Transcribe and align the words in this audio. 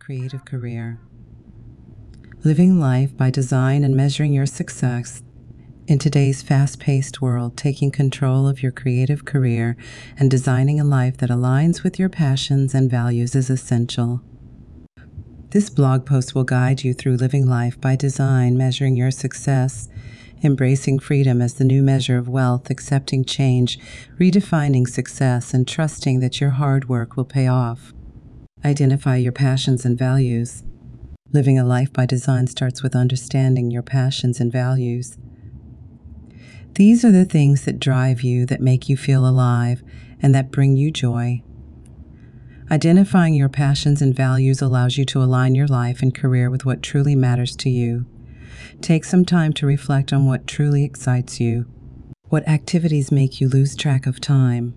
Creative 0.00 0.44
career. 0.44 0.98
Living 2.42 2.80
life 2.80 3.14
by 3.16 3.30
design 3.30 3.84
and 3.84 3.94
measuring 3.94 4.32
your 4.32 4.46
success 4.46 5.22
in 5.86 5.98
today's 5.98 6.40
fast 6.42 6.80
paced 6.80 7.20
world, 7.20 7.56
taking 7.56 7.90
control 7.90 8.48
of 8.48 8.62
your 8.62 8.72
creative 8.72 9.26
career 9.26 9.76
and 10.16 10.30
designing 10.30 10.80
a 10.80 10.84
life 10.84 11.18
that 11.18 11.30
aligns 11.30 11.84
with 11.84 11.98
your 11.98 12.08
passions 12.08 12.74
and 12.74 12.90
values 12.90 13.36
is 13.36 13.50
essential. 13.50 14.22
This 15.50 15.68
blog 15.68 16.06
post 16.06 16.34
will 16.34 16.44
guide 16.44 16.82
you 16.82 16.94
through 16.94 17.16
living 17.16 17.46
life 17.46 17.78
by 17.78 17.94
design, 17.94 18.56
measuring 18.56 18.96
your 18.96 19.10
success, 19.10 19.88
embracing 20.42 20.98
freedom 20.98 21.42
as 21.42 21.54
the 21.54 21.64
new 21.64 21.82
measure 21.82 22.16
of 22.16 22.26
wealth, 22.26 22.70
accepting 22.70 23.24
change, 23.24 23.78
redefining 24.18 24.88
success, 24.88 25.52
and 25.52 25.68
trusting 25.68 26.20
that 26.20 26.40
your 26.40 26.50
hard 26.50 26.88
work 26.88 27.16
will 27.16 27.26
pay 27.26 27.46
off. 27.46 27.92
Identify 28.64 29.16
your 29.16 29.32
passions 29.32 29.86
and 29.86 29.98
values. 29.98 30.64
Living 31.32 31.58
a 31.58 31.64
life 31.64 31.92
by 31.92 32.04
design 32.04 32.46
starts 32.46 32.82
with 32.82 32.94
understanding 32.94 33.70
your 33.70 33.82
passions 33.82 34.38
and 34.38 34.52
values. 34.52 35.16
These 36.74 37.04
are 37.04 37.10
the 37.10 37.24
things 37.24 37.64
that 37.64 37.80
drive 37.80 38.22
you, 38.22 38.44
that 38.46 38.60
make 38.60 38.88
you 38.88 38.96
feel 38.96 39.26
alive, 39.26 39.82
and 40.20 40.34
that 40.34 40.50
bring 40.50 40.76
you 40.76 40.90
joy. 40.90 41.42
Identifying 42.70 43.34
your 43.34 43.48
passions 43.48 44.02
and 44.02 44.14
values 44.14 44.60
allows 44.60 44.98
you 44.98 45.04
to 45.06 45.22
align 45.22 45.54
your 45.54 45.66
life 45.66 46.02
and 46.02 46.14
career 46.14 46.50
with 46.50 46.64
what 46.66 46.82
truly 46.82 47.16
matters 47.16 47.56
to 47.56 47.70
you. 47.70 48.06
Take 48.82 49.04
some 49.04 49.24
time 49.24 49.52
to 49.54 49.66
reflect 49.66 50.12
on 50.12 50.26
what 50.26 50.46
truly 50.46 50.84
excites 50.84 51.40
you. 51.40 51.64
What 52.28 52.46
activities 52.46 53.10
make 53.10 53.40
you 53.40 53.48
lose 53.48 53.74
track 53.74 54.06
of 54.06 54.20
time? 54.20 54.74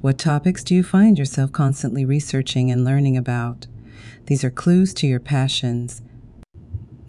What 0.00 0.16
topics 0.16 0.62
do 0.62 0.76
you 0.76 0.84
find 0.84 1.18
yourself 1.18 1.50
constantly 1.50 2.04
researching 2.04 2.70
and 2.70 2.84
learning 2.84 3.16
about? 3.16 3.66
These 4.26 4.44
are 4.44 4.50
clues 4.50 4.94
to 4.94 5.08
your 5.08 5.18
passions. 5.18 6.02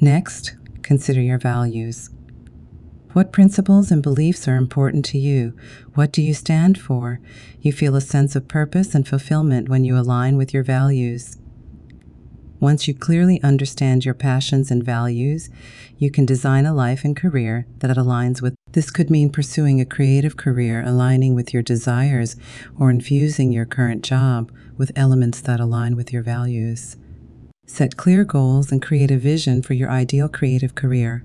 Next, 0.01 0.55
consider 0.81 1.22
your 1.22 1.38
values. 1.38 2.09
What 3.13 3.31
principles 3.31 3.91
and 3.91 4.01
beliefs 4.01 4.47
are 4.47 4.55
important 4.55 5.05
to 5.05 5.19
you? 5.19 5.55
What 5.94 6.11
do 6.11 6.23
you 6.23 6.33
stand 6.33 6.79
for? 6.79 7.19
You 7.61 7.72
feel 7.72 7.95
a 7.95 8.01
sense 8.01 8.35
of 8.35 8.47
purpose 8.47 8.95
and 8.95 9.07
fulfillment 9.07 9.69
when 9.69 9.85
you 9.85 9.95
align 9.95 10.35
with 10.35 10.51
your 10.51 10.63
values. 10.63 11.38
Once 12.59 12.88
you 12.88 12.95
clearly 12.95 13.39
understand 13.44 14.03
your 14.03 14.16
passions 14.16 14.71
and 14.71 14.83
values, 14.83 15.51
you 16.00 16.09
can 16.09 16.25
design 16.25 16.66
a 16.66 16.73
life 16.73 17.06
and 17.06 17.16
career 17.16 17.67
that 17.77 17.95
aligns 17.95 18.41
with. 18.41 18.56
This 18.74 18.91
could 18.91 19.09
mean 19.09 19.31
pursuing 19.31 19.81
a 19.81 19.85
creative 19.85 20.38
career 20.38 20.84
aligning 20.85 21.34
with 21.34 21.53
your 21.53 21.63
desires 21.63 22.35
or 22.78 22.91
infusing 22.91 23.52
your 23.52 23.66
current 23.66 24.03
job 24.03 24.52
with 24.78 24.91
elements 24.96 25.41
that 25.41 25.59
align 25.59 25.96
with 25.96 26.13
your 26.13 26.22
values. 26.22 26.96
Set 27.66 27.97
clear 27.97 28.24
goals 28.24 28.72
and 28.72 28.81
create 28.81 29.12
a 29.12 29.18
vision 29.18 29.62
for 29.62 29.74
your 29.74 29.90
ideal 29.90 30.30
creative 30.30 30.75
career. 30.75 31.24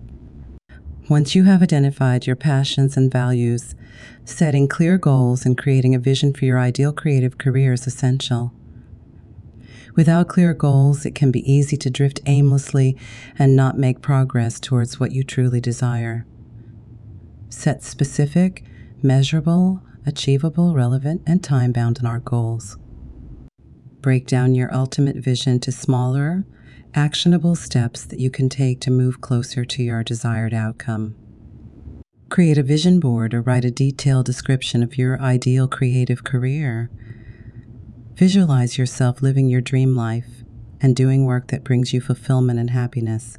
Once 1.08 1.34
you 1.34 1.44
have 1.44 1.62
identified 1.62 2.26
your 2.26 2.36
passions 2.36 2.96
and 2.96 3.12
values, 3.12 3.74
setting 4.24 4.66
clear 4.66 4.96
goals 4.96 5.44
and 5.44 5.58
creating 5.58 5.94
a 5.94 5.98
vision 5.98 6.32
for 6.32 6.46
your 6.46 6.58
ideal 6.58 6.94
creative 6.94 7.36
career 7.36 7.74
is 7.74 7.86
essential. 7.86 8.54
Without 9.94 10.28
clear 10.28 10.54
goals, 10.54 11.04
it 11.04 11.14
can 11.14 11.30
be 11.30 11.50
easy 11.50 11.76
to 11.76 11.90
drift 11.90 12.20
aimlessly 12.24 12.96
and 13.38 13.54
not 13.54 13.78
make 13.78 14.00
progress 14.00 14.58
towards 14.58 14.98
what 14.98 15.12
you 15.12 15.22
truly 15.22 15.60
desire. 15.60 16.26
Set 17.56 17.84
specific, 17.84 18.64
measurable, 19.00 19.80
achievable, 20.04 20.74
relevant, 20.74 21.22
and 21.24 21.42
time 21.42 21.72
bound 21.72 21.98
in 21.98 22.04
our 22.04 22.18
goals. 22.18 22.76
Break 24.02 24.26
down 24.26 24.56
your 24.56 24.74
ultimate 24.74 25.16
vision 25.16 25.60
to 25.60 25.72
smaller, 25.72 26.44
actionable 26.94 27.54
steps 27.54 28.04
that 28.04 28.18
you 28.18 28.28
can 28.28 28.48
take 28.48 28.80
to 28.80 28.90
move 28.90 29.20
closer 29.20 29.64
to 29.64 29.82
your 29.82 30.02
desired 30.02 30.52
outcome. 30.52 31.14
Create 32.28 32.58
a 32.58 32.62
vision 32.62 32.98
board 33.00 33.32
or 33.32 33.40
write 33.40 33.64
a 33.64 33.70
detailed 33.70 34.26
description 34.26 34.82
of 34.82 34.98
your 34.98 35.18
ideal 35.22 35.68
creative 35.68 36.24
career. 36.24 36.90
Visualize 38.14 38.76
yourself 38.76 39.22
living 39.22 39.48
your 39.48 39.62
dream 39.62 39.94
life 39.94 40.42
and 40.80 40.94
doing 40.94 41.24
work 41.24 41.46
that 41.48 41.64
brings 41.64 41.94
you 41.94 42.00
fulfillment 42.00 42.58
and 42.58 42.70
happiness. 42.70 43.38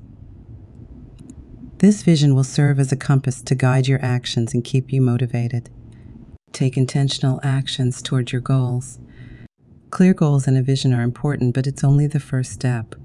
This 1.80 2.04
vision 2.04 2.34
will 2.36 2.46
serve 2.46 2.80
as 2.80 2.94
a 2.94 2.98
compass 2.98 3.42
to 3.42 3.54
guide 3.54 3.88
your 3.88 4.00
actions 4.02 4.54
and 4.54 4.64
keep 4.64 4.94
you 4.94 5.02
motivated. 5.02 5.70
Take 6.54 6.78
intentional 6.78 7.42
actions 7.44 8.02
toward 8.02 8.32
your 8.32 8.40
goals. 8.40 8.98
Clear 9.90 10.14
goals 10.14 10.48
and 10.48 10.58
a 10.58 10.62
vision 10.62 10.94
are 10.94 11.04
important, 11.04 11.54
but 11.54 11.68
it's 11.68 11.84
only 11.84 12.08
the 12.08 12.20
first 12.20 12.54
step. 12.54 12.96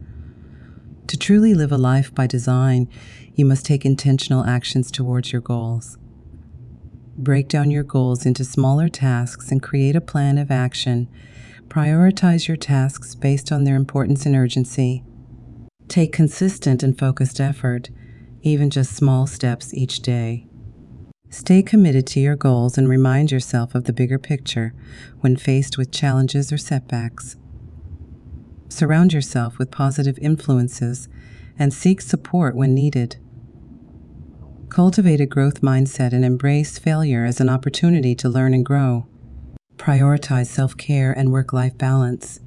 To 1.09 1.17
truly 1.17 1.53
live 1.53 1.73
a 1.73 1.79
life 1.79 2.15
by 2.15 2.29
design, 2.29 2.89
you 3.35 3.45
must 3.45 3.67
take 3.67 3.85
intentional 3.85 4.45
actions 4.45 4.93
towards 4.93 5.33
your 5.33 5.43
goals. 5.43 5.99
Break 7.17 7.49
down 7.49 7.73
your 7.73 7.83
goals 7.83 8.25
into 8.25 8.45
smaller 8.45 8.89
tasks 8.89 9.51
and 9.51 9.61
create 9.61 9.97
a 9.97 10.01
plan 10.01 10.39
of 10.39 10.53
action. 10.53 11.09
Prioritize 11.67 12.47
your 12.47 12.57
tasks 12.57 13.17
based 13.17 13.51
on 13.51 13.65
their 13.65 13.75
importance 13.75 14.27
and 14.27 14.37
urgency. 14.37 15.03
Take 15.89 16.13
consistent 16.13 16.85
and 16.85 16.97
focused 16.97 17.41
effort, 17.41 17.91
even 18.43 18.71
just 18.71 18.95
small 18.95 19.27
steps 19.27 19.73
each 19.75 20.01
day. 20.01 20.47
Stay 21.29 21.63
committed 21.63 22.07
to 22.09 22.21
your 22.21 22.37
goals 22.37 22.77
and 22.77 22.89
remind 22.89 23.31
yourself 23.31 23.75
of 23.75 23.85
the 23.85 23.93
bigger 23.93 24.19
picture 24.19 24.75
when 25.21 25.37
faced 25.37 25.79
with 25.79 25.93
challenges 25.93 26.53
or 26.53 26.59
setbacks. 26.59 27.37
Surround 28.69 29.13
yourself 29.13 29.59
with 29.59 29.71
positive 29.71 30.19
influences 30.21 31.09
and 31.59 31.73
seek 31.73 32.01
support 32.01 32.57
when 32.57 32.75
needed. 32.75 33.17
Cultivate 34.69 35.21
a 35.21 35.27
growth 35.27 35.61
mindset 35.61 36.13
and 36.13 36.25
embrace 36.25 36.79
failure 36.79 37.25
as 37.25 37.41
an 37.41 37.49
opportunity 37.49 38.15
to 38.15 38.29
learn 38.29 38.55
and 38.55 38.65
grow. 38.65 39.07
Prioritize 39.77 40.47
self 40.47 40.77
care 40.77 41.13
and 41.13 41.33
work 41.33 41.53
life 41.53 41.77
balance. 41.77 42.41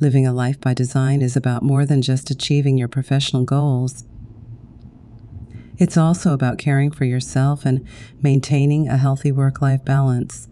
Living 0.00 0.26
a 0.26 0.32
life 0.32 0.60
by 0.60 0.74
design 0.74 1.22
is 1.22 1.36
about 1.36 1.62
more 1.62 1.86
than 1.86 2.02
just 2.02 2.30
achieving 2.30 2.76
your 2.76 2.88
professional 2.88 3.44
goals. 3.44 4.04
It's 5.76 5.96
also 5.96 6.32
about 6.32 6.58
caring 6.58 6.90
for 6.92 7.04
yourself 7.04 7.66
and 7.66 7.86
maintaining 8.22 8.88
a 8.88 8.96
healthy 8.96 9.32
work 9.32 9.60
life 9.60 9.84
balance. 9.84 10.48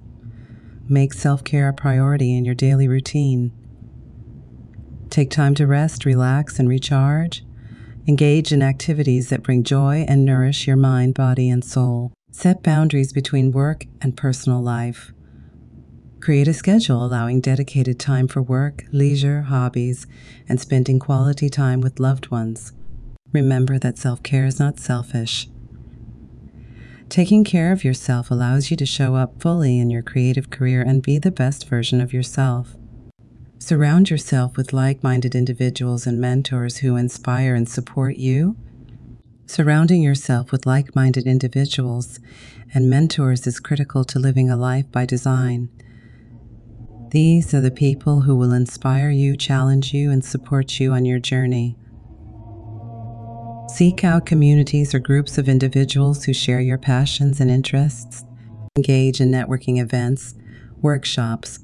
Make 0.89 1.13
self 1.13 1.45
care 1.45 1.69
a 1.69 1.73
priority 1.73 2.37
in 2.37 2.45
your 2.45 2.57
daily 2.57 2.89
routine. 2.89 3.53
Take 5.11 5.31
time 5.31 5.55
to 5.57 5.67
rest, 5.67 6.05
relax, 6.05 6.59
and 6.59 6.69
recharge. 6.69 7.45
Engage 8.09 8.51
in 8.51 8.63
activities 8.63 9.29
that 9.29 9.45
bring 9.45 9.63
joy 9.63 10.05
and 10.09 10.25
nourish 10.25 10.67
your 10.67 10.77
mind, 10.77 11.15
body, 11.15 11.49
and 11.49 11.65
soul. 11.65 12.13
Set 12.33 12.63
boundaries 12.63 13.13
between 13.13 13.53
work 13.53 13.85
and 14.01 14.17
personal 14.17 14.61
life. 14.61 15.13
Create 16.21 16.49
a 16.49 16.55
schedule 16.55 17.05
allowing 17.05 17.41
dedicated 17.41 18.01
time 18.01 18.27
for 18.27 18.43
work, 18.43 18.85
leisure, 18.91 19.43
hobbies, 19.43 20.07
and 20.49 20.61
spending 20.61 20.99
quality 20.99 21.49
time 21.49 21.81
with 21.81 22.01
loved 22.01 22.31
ones. 22.31 22.73
Remember 23.33 23.79
that 23.79 23.99
self 23.99 24.23
care 24.23 24.45
is 24.45 24.59
not 24.59 24.79
selfish. 24.79 25.49
Taking 27.09 27.45
care 27.45 27.73
of 27.73 27.85
yourself 27.85 28.31
allows 28.31 28.71
you 28.71 28.77
to 28.77 28.87
show 28.87 29.17
up 29.17 29.41
fully 29.41 29.79
in 29.79 29.91
your 29.91 30.03
creative 30.03 30.51
career 30.51 30.83
and 30.83 31.03
be 31.03 31.19
the 31.19 31.31
best 31.31 31.69
version 31.69 32.01
of 32.01 32.13
yourself. 32.13 32.75
Surround 33.59 34.11
yourself 34.11 34.57
with 34.57 34.73
like 34.73 35.03
minded 35.03 35.35
individuals 35.35 36.07
and 36.07 36.21
mentors 36.21 36.79
who 36.79 36.97
inspire 36.97 37.55
and 37.55 37.69
support 37.69 38.17
you. 38.17 38.57
Surrounding 39.47 40.03
yourself 40.03 40.51
with 40.51 40.65
like 40.65 40.97
minded 40.97 41.27
individuals 41.27 42.19
and 42.75 42.89
mentors 42.89 43.47
is 43.47 43.61
critical 43.61 44.05
to 44.05 44.19
living 44.19 44.51
a 44.51 44.57
life 44.57 44.91
by 44.91 45.05
design. 45.05 45.69
These 47.11 47.53
are 47.53 47.61
the 47.61 47.71
people 47.71 48.23
who 48.23 48.35
will 48.35 48.53
inspire 48.53 49.11
you, 49.11 49.37
challenge 49.37 49.93
you, 49.93 50.11
and 50.11 50.25
support 50.25 50.81
you 50.81 50.93
on 50.93 51.05
your 51.05 51.19
journey. 51.19 51.77
Seek 53.73 54.05
out 54.05 54.27
communities 54.27 54.95
or 54.95 54.99
groups 54.99 55.39
of 55.39 55.49
individuals 55.49 56.25
who 56.25 56.35
share 56.35 56.61
your 56.61 56.77
passions 56.77 57.41
and 57.41 57.51
interests. 57.51 58.23
Engage 58.77 59.19
in 59.19 59.31
networking 59.31 59.81
events, 59.81 60.35
workshops, 60.83 61.61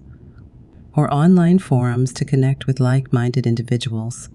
or 0.97 1.13
online 1.13 1.59
forums 1.59 2.15
to 2.15 2.25
connect 2.25 2.67
with 2.67 2.81
like 2.81 3.13
minded 3.13 3.47
individuals. 3.47 4.31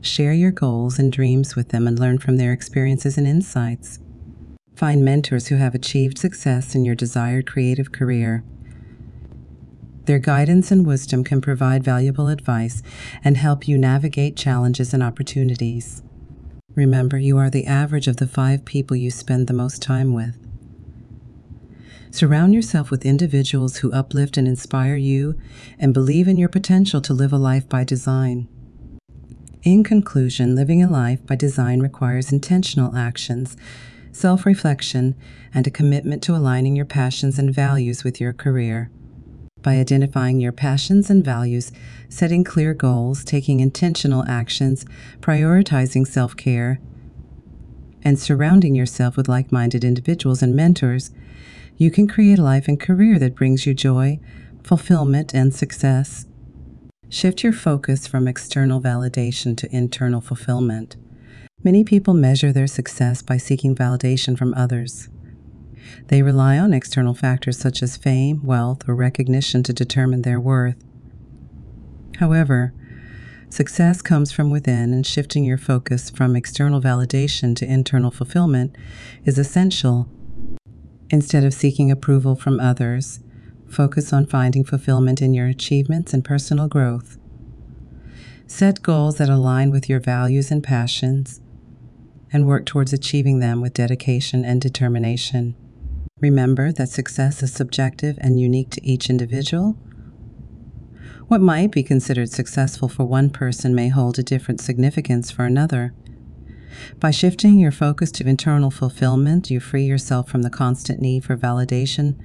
Share 0.00 0.32
your 0.32 0.50
goals 0.50 0.98
and 0.98 1.12
dreams 1.12 1.54
with 1.54 1.68
them 1.68 1.86
and 1.86 1.98
learn 1.98 2.16
from 2.16 2.38
their 2.38 2.54
experiences 2.54 3.18
and 3.18 3.26
insights. 3.26 3.98
Find 4.74 5.04
mentors 5.04 5.48
who 5.48 5.56
have 5.56 5.74
achieved 5.74 6.16
success 6.16 6.74
in 6.74 6.86
your 6.86 6.94
desired 6.94 7.46
creative 7.46 7.92
career. 7.92 8.42
Their 10.06 10.18
guidance 10.18 10.70
and 10.70 10.86
wisdom 10.86 11.24
can 11.24 11.42
provide 11.42 11.84
valuable 11.84 12.28
advice 12.28 12.82
and 13.22 13.36
help 13.36 13.68
you 13.68 13.76
navigate 13.76 14.34
challenges 14.34 14.94
and 14.94 15.02
opportunities. 15.02 16.02
Remember, 16.76 17.16
you 17.16 17.38
are 17.38 17.48
the 17.48 17.66
average 17.66 18.06
of 18.06 18.18
the 18.18 18.26
five 18.26 18.66
people 18.66 18.96
you 18.96 19.10
spend 19.10 19.46
the 19.46 19.54
most 19.54 19.80
time 19.80 20.12
with. 20.12 20.36
Surround 22.10 22.54
yourself 22.54 22.90
with 22.90 23.06
individuals 23.06 23.78
who 23.78 23.92
uplift 23.92 24.36
and 24.36 24.46
inspire 24.46 24.94
you 24.94 25.38
and 25.78 25.94
believe 25.94 26.28
in 26.28 26.36
your 26.36 26.50
potential 26.50 27.00
to 27.00 27.14
live 27.14 27.32
a 27.32 27.38
life 27.38 27.66
by 27.66 27.82
design. 27.82 28.46
In 29.62 29.84
conclusion, 29.84 30.54
living 30.54 30.82
a 30.82 30.88
life 30.88 31.26
by 31.26 31.34
design 31.34 31.80
requires 31.80 32.30
intentional 32.30 32.94
actions, 32.94 33.56
self 34.12 34.44
reflection, 34.44 35.14
and 35.54 35.66
a 35.66 35.70
commitment 35.70 36.22
to 36.24 36.36
aligning 36.36 36.76
your 36.76 36.84
passions 36.84 37.38
and 37.38 37.54
values 37.54 38.04
with 38.04 38.20
your 38.20 38.34
career. 38.34 38.90
By 39.66 39.78
identifying 39.78 40.38
your 40.38 40.52
passions 40.52 41.10
and 41.10 41.24
values, 41.24 41.72
setting 42.08 42.44
clear 42.44 42.72
goals, 42.72 43.24
taking 43.24 43.58
intentional 43.58 44.24
actions, 44.28 44.86
prioritizing 45.20 46.06
self 46.06 46.36
care, 46.36 46.78
and 48.04 48.16
surrounding 48.16 48.76
yourself 48.76 49.16
with 49.16 49.28
like 49.28 49.50
minded 49.50 49.82
individuals 49.82 50.40
and 50.40 50.54
mentors, 50.54 51.10
you 51.76 51.90
can 51.90 52.06
create 52.06 52.38
a 52.38 52.44
life 52.44 52.68
and 52.68 52.78
career 52.78 53.18
that 53.18 53.34
brings 53.34 53.66
you 53.66 53.74
joy, 53.74 54.20
fulfillment, 54.62 55.34
and 55.34 55.52
success. 55.52 56.26
Shift 57.08 57.42
your 57.42 57.52
focus 57.52 58.06
from 58.06 58.28
external 58.28 58.80
validation 58.80 59.56
to 59.56 59.76
internal 59.76 60.20
fulfillment. 60.20 60.94
Many 61.64 61.82
people 61.82 62.14
measure 62.14 62.52
their 62.52 62.68
success 62.68 63.20
by 63.20 63.38
seeking 63.38 63.74
validation 63.74 64.38
from 64.38 64.54
others. 64.54 65.08
They 66.08 66.22
rely 66.22 66.58
on 66.58 66.72
external 66.72 67.14
factors 67.14 67.58
such 67.58 67.82
as 67.82 67.96
fame, 67.96 68.44
wealth, 68.44 68.88
or 68.88 68.94
recognition 68.94 69.62
to 69.64 69.72
determine 69.72 70.22
their 70.22 70.40
worth. 70.40 70.82
However, 72.18 72.72
success 73.48 74.02
comes 74.02 74.32
from 74.32 74.50
within, 74.50 74.92
and 74.92 75.06
shifting 75.06 75.44
your 75.44 75.58
focus 75.58 76.10
from 76.10 76.36
external 76.36 76.80
validation 76.80 77.54
to 77.56 77.70
internal 77.70 78.10
fulfillment 78.10 78.76
is 79.24 79.38
essential 79.38 80.08
Instead 81.10 81.44
of 81.44 81.54
seeking 81.54 81.90
approval 81.90 82.34
from 82.34 82.58
others, 82.58 83.20
focus 83.68 84.12
on 84.12 84.26
finding 84.26 84.64
fulfillment 84.64 85.22
in 85.22 85.34
your 85.34 85.46
achievements 85.46 86.12
and 86.12 86.24
personal 86.24 86.66
growth. 86.66 87.16
Set 88.48 88.82
goals 88.82 89.18
that 89.18 89.28
align 89.28 89.70
with 89.70 89.88
your 89.88 90.00
values 90.00 90.50
and 90.50 90.64
passions, 90.64 91.40
and 92.32 92.46
work 92.46 92.66
towards 92.66 92.92
achieving 92.92 93.38
them 93.38 93.60
with 93.60 93.72
dedication 93.72 94.44
and 94.44 94.60
determination. 94.60 95.54
Remember 96.22 96.72
that 96.72 96.88
success 96.88 97.42
is 97.42 97.52
subjective 97.52 98.16
and 98.22 98.40
unique 98.40 98.70
to 98.70 98.82
each 98.82 99.10
individual. 99.10 99.76
What 101.28 101.42
might 101.42 101.70
be 101.70 101.82
considered 101.82 102.30
successful 102.30 102.88
for 102.88 103.04
one 103.04 103.28
person 103.28 103.74
may 103.74 103.90
hold 103.90 104.18
a 104.18 104.22
different 104.22 104.62
significance 104.62 105.30
for 105.30 105.44
another. 105.44 105.92
By 106.98 107.10
shifting 107.10 107.58
your 107.58 107.70
focus 107.70 108.10
to 108.12 108.26
internal 108.26 108.70
fulfillment, 108.70 109.50
you 109.50 109.60
free 109.60 109.84
yourself 109.84 110.30
from 110.30 110.40
the 110.40 110.48
constant 110.48 111.02
need 111.02 111.22
for 111.22 111.36
validation 111.36 112.18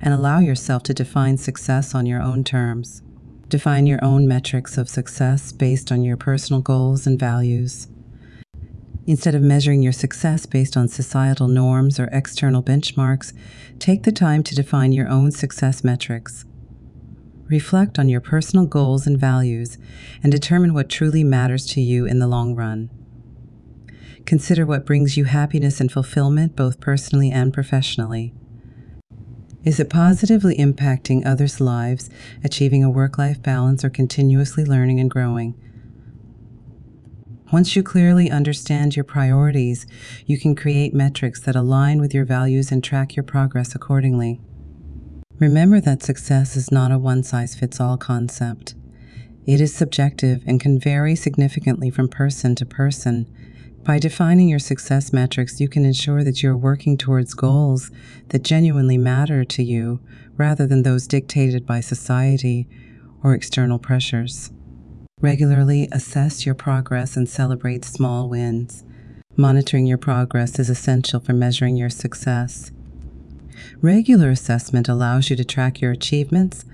and 0.00 0.14
allow 0.14 0.38
yourself 0.38 0.84
to 0.84 0.94
define 0.94 1.36
success 1.36 1.96
on 1.96 2.06
your 2.06 2.22
own 2.22 2.44
terms. 2.44 3.02
Define 3.48 3.88
your 3.88 4.04
own 4.04 4.28
metrics 4.28 4.78
of 4.78 4.88
success 4.88 5.50
based 5.50 5.90
on 5.90 6.04
your 6.04 6.16
personal 6.16 6.62
goals 6.62 7.08
and 7.08 7.18
values. 7.18 7.88
Instead 9.04 9.34
of 9.34 9.42
measuring 9.42 9.82
your 9.82 9.92
success 9.92 10.46
based 10.46 10.76
on 10.76 10.86
societal 10.86 11.48
norms 11.48 11.98
or 11.98 12.08
external 12.12 12.62
benchmarks, 12.62 13.32
take 13.78 14.04
the 14.04 14.12
time 14.12 14.42
to 14.44 14.54
define 14.54 14.92
your 14.92 15.08
own 15.08 15.32
success 15.32 15.82
metrics. 15.82 16.44
Reflect 17.46 17.98
on 17.98 18.08
your 18.08 18.20
personal 18.20 18.64
goals 18.64 19.06
and 19.06 19.18
values 19.18 19.76
and 20.22 20.30
determine 20.30 20.72
what 20.72 20.88
truly 20.88 21.24
matters 21.24 21.66
to 21.66 21.80
you 21.80 22.06
in 22.06 22.20
the 22.20 22.28
long 22.28 22.54
run. 22.54 22.90
Consider 24.24 24.64
what 24.64 24.86
brings 24.86 25.16
you 25.16 25.24
happiness 25.24 25.80
and 25.80 25.90
fulfillment 25.90 26.54
both 26.54 26.78
personally 26.80 27.30
and 27.32 27.52
professionally. 27.52 28.32
Is 29.64 29.80
it 29.80 29.90
positively 29.90 30.56
impacting 30.56 31.26
others' 31.26 31.60
lives, 31.60 32.08
achieving 32.44 32.82
a 32.82 32.90
work 32.90 33.18
life 33.18 33.42
balance, 33.42 33.84
or 33.84 33.90
continuously 33.90 34.64
learning 34.64 35.00
and 35.00 35.10
growing? 35.10 35.54
Once 37.52 37.76
you 37.76 37.82
clearly 37.82 38.30
understand 38.30 38.96
your 38.96 39.04
priorities, 39.04 39.86
you 40.26 40.38
can 40.38 40.56
create 40.56 40.94
metrics 40.94 41.40
that 41.40 41.54
align 41.54 42.00
with 42.00 42.14
your 42.14 42.24
values 42.24 42.72
and 42.72 42.82
track 42.82 43.14
your 43.14 43.22
progress 43.22 43.74
accordingly. 43.74 44.40
Remember 45.38 45.80
that 45.80 46.02
success 46.02 46.56
is 46.56 46.72
not 46.72 46.90
a 46.90 46.98
one 46.98 47.22
size 47.22 47.54
fits 47.54 47.78
all 47.78 47.98
concept. 47.98 48.74
It 49.44 49.60
is 49.60 49.74
subjective 49.74 50.42
and 50.46 50.60
can 50.60 50.80
vary 50.80 51.14
significantly 51.14 51.90
from 51.90 52.08
person 52.08 52.54
to 52.54 52.64
person 52.64 53.26
by 53.84 53.98
defining 53.98 54.48
your 54.48 54.60
success 54.60 55.12
metrics, 55.12 55.60
you 55.60 55.68
can 55.68 55.84
ensure 55.84 56.22
that 56.22 56.40
you're 56.40 56.56
working 56.56 56.96
towards 56.96 57.34
goals 57.34 57.90
that 58.28 58.44
genuinely 58.44 58.96
matter 58.96 59.44
to 59.44 59.62
you 59.64 60.00
rather 60.36 60.68
than 60.68 60.84
those 60.84 61.08
dictated 61.08 61.66
by 61.66 61.80
society 61.80 62.68
or 63.24 63.34
external 63.34 63.80
pressures. 63.80 64.52
Regularly 65.22 65.88
assess 65.92 66.44
your 66.44 66.56
progress 66.56 67.16
and 67.16 67.28
celebrate 67.28 67.84
small 67.84 68.28
wins. 68.28 68.82
Monitoring 69.36 69.86
your 69.86 69.96
progress 69.96 70.58
is 70.58 70.68
essential 70.68 71.20
for 71.20 71.32
measuring 71.32 71.76
your 71.76 71.90
success. 71.90 72.72
Regular 73.80 74.30
assessment 74.30 74.88
allows 74.88 75.30
you 75.30 75.36
to 75.36 75.44
track 75.44 75.80
your 75.80 75.92
achievements, 75.92 76.64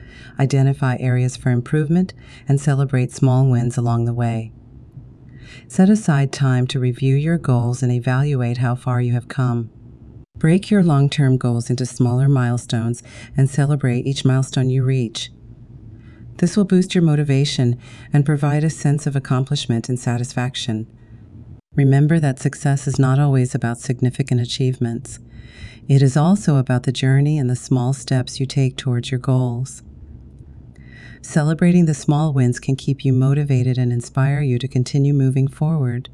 identify 0.41 0.97
areas 0.99 1.37
for 1.37 1.51
improvement, 1.51 2.15
and 2.49 2.59
celebrate 2.59 3.13
small 3.13 3.47
wins 3.47 3.77
along 3.77 4.07
the 4.07 4.15
way. 4.15 4.51
Set 5.69 5.91
aside 5.91 6.33
time 6.33 6.67
to 6.69 6.81
review 6.81 7.17
your 7.17 7.37
goals 7.37 7.83
and 7.83 7.93
evaluate 7.93 8.57
how 8.57 8.75
far 8.75 9.03
you 9.03 9.13
have 9.13 9.29
come. 9.29 9.69
Break 10.39 10.71
your 10.71 10.83
long 10.83 11.11
term 11.11 11.37
goals 11.37 11.69
into 11.69 11.85
smaller 11.85 12.31
milestones 12.31 13.03
and 13.37 13.51
celebrate 13.51 14.07
each 14.07 14.25
milestone 14.25 14.71
you 14.71 14.85
reach. 14.85 15.31
This 16.39 16.57
will 16.57 16.65
boost 16.65 16.95
your 16.95 17.03
motivation 17.03 17.79
and 18.13 18.25
provide 18.25 18.63
a 18.63 18.71
sense 18.71 19.07
of 19.07 19.17
accomplishment 19.17 19.89
and 19.89 19.99
satisfaction. 19.99 20.87
Remember 21.75 22.21
that 22.21 22.39
success 22.39 22.87
is 22.87 22.99
not 22.99 23.19
always 23.19 23.55
about 23.55 23.79
significant 23.79 24.41
achievements. 24.41 25.19
It 25.89 26.01
is 26.01 26.17
also 26.17 26.57
about 26.57 26.85
the 26.85 26.93
journey 26.93 27.39
and 27.39 27.51
the 27.51 27.57
small 27.57 27.93
steps 27.93 28.39
you 28.39 28.47
take 28.47 28.77
towards 28.77 29.11
your 29.11 29.19
goals. 29.19 29.83
Celebrating 31.23 31.87
the 31.87 31.95
small 31.95 32.33
wins 32.33 32.61
can 32.61 32.77
keep 32.77 33.05
you 33.05 33.13
motivated 33.13 33.77
and 33.77 33.93
inspire 33.93 34.41
you 34.41 34.59
to 34.61 34.69
continue 34.69 35.13
moving 35.13 35.49
forward, 35.49 36.09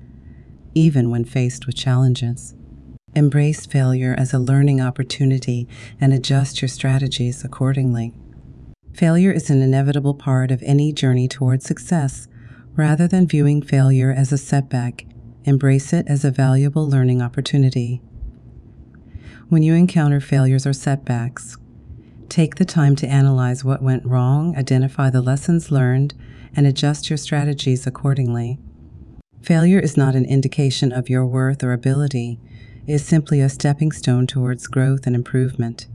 even 0.74 1.10
when 1.10 1.24
faced 1.24 1.66
with 1.66 1.76
challenges. 1.76 2.54
Embrace 3.14 3.66
failure 3.66 4.14
as 4.16 4.32
a 4.32 4.38
learning 4.38 4.80
opportunity 4.80 5.68
and 6.00 6.14
adjust 6.14 6.62
your 6.62 6.68
strategies 6.68 7.44
accordingly. 7.44 8.14
Failure 8.94 9.32
is 9.32 9.50
an 9.50 9.60
inevitable 9.60 10.14
part 10.14 10.50
of 10.50 10.62
any 10.62 10.92
journey 10.92 11.28
towards 11.28 11.64
success. 11.64 12.28
Rather 12.76 13.06
than 13.06 13.28
viewing 13.28 13.62
failure 13.62 14.10
as 14.10 14.32
a 14.32 14.38
setback, 14.38 15.06
embrace 15.44 15.92
it 15.92 16.06
as 16.08 16.24
a 16.24 16.30
valuable 16.30 16.88
learning 16.88 17.20
opportunity. 17.20 18.00
When 19.48 19.62
you 19.62 19.74
encounter 19.74 20.20
failures 20.20 20.66
or 20.66 20.72
setbacks, 20.72 21.56
Take 22.34 22.56
the 22.56 22.64
time 22.64 22.96
to 22.96 23.06
analyze 23.06 23.64
what 23.64 23.80
went 23.80 24.04
wrong, 24.04 24.56
identify 24.56 25.08
the 25.08 25.20
lessons 25.20 25.70
learned, 25.70 26.14
and 26.56 26.66
adjust 26.66 27.08
your 27.08 27.16
strategies 27.16 27.86
accordingly. 27.86 28.58
Failure 29.40 29.78
is 29.78 29.96
not 29.96 30.16
an 30.16 30.24
indication 30.24 30.90
of 30.90 31.08
your 31.08 31.24
worth 31.24 31.62
or 31.62 31.72
ability, 31.72 32.40
it 32.88 32.94
is 32.94 33.04
simply 33.04 33.40
a 33.40 33.48
stepping 33.48 33.92
stone 33.92 34.26
towards 34.26 34.66
growth 34.66 35.06
and 35.06 35.14
improvement. 35.14 35.86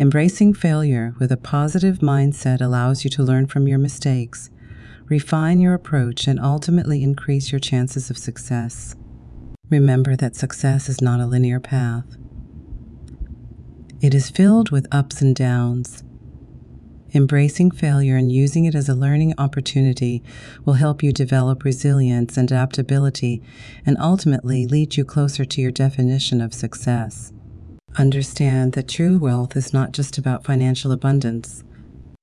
Embracing 0.00 0.54
failure 0.54 1.14
with 1.18 1.30
a 1.30 1.36
positive 1.36 1.98
mindset 1.98 2.62
allows 2.62 3.04
you 3.04 3.10
to 3.10 3.22
learn 3.22 3.46
from 3.46 3.68
your 3.68 3.76
mistakes, 3.76 4.48
refine 5.10 5.60
your 5.60 5.74
approach, 5.74 6.26
and 6.26 6.40
ultimately 6.40 7.02
increase 7.02 7.52
your 7.52 7.58
chances 7.58 8.08
of 8.08 8.16
success. 8.16 8.96
Remember 9.68 10.16
that 10.16 10.34
success 10.34 10.88
is 10.88 11.02
not 11.02 11.20
a 11.20 11.26
linear 11.26 11.60
path. 11.60 12.16
It 14.00 14.14
is 14.14 14.30
filled 14.30 14.70
with 14.70 14.88
ups 14.90 15.20
and 15.20 15.36
downs. 15.36 16.02
Embracing 17.12 17.70
failure 17.70 18.16
and 18.16 18.32
using 18.32 18.64
it 18.64 18.74
as 18.74 18.88
a 18.88 18.94
learning 18.94 19.34
opportunity 19.36 20.22
will 20.64 20.80
help 20.80 21.02
you 21.02 21.12
develop 21.12 21.62
resilience 21.62 22.38
and 22.38 22.50
adaptability 22.50 23.42
and 23.84 23.98
ultimately 23.98 24.66
lead 24.66 24.96
you 24.96 25.04
closer 25.04 25.44
to 25.44 25.60
your 25.60 25.70
definition 25.70 26.40
of 26.40 26.54
success. 26.54 27.34
Understand 27.96 28.72
that 28.74 28.88
true 28.88 29.18
wealth 29.18 29.56
is 29.56 29.72
not 29.72 29.92
just 29.92 30.16
about 30.16 30.44
financial 30.44 30.92
abundance. 30.92 31.64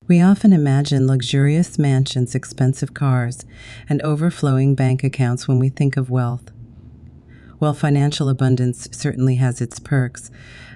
We 0.08 0.22
often 0.22 0.54
imagine 0.54 1.08
luxurious 1.08 1.78
mansions, 1.78 2.34
expensive 2.34 2.94
cars, 2.94 3.46
and 3.90 4.02
overflowing 4.02 4.76
bank 4.76 5.04
accounts 5.04 5.48
when 5.48 5.60
we 5.60 5.68
think 5.68 5.98
of 5.98 6.10
wealth. 6.10 6.52
While 7.60 7.74
financial 7.74 8.30
abundance 8.30 8.88
certainly 8.92 9.36
has 9.36 9.60
its 9.60 9.80
perks, 9.80 10.32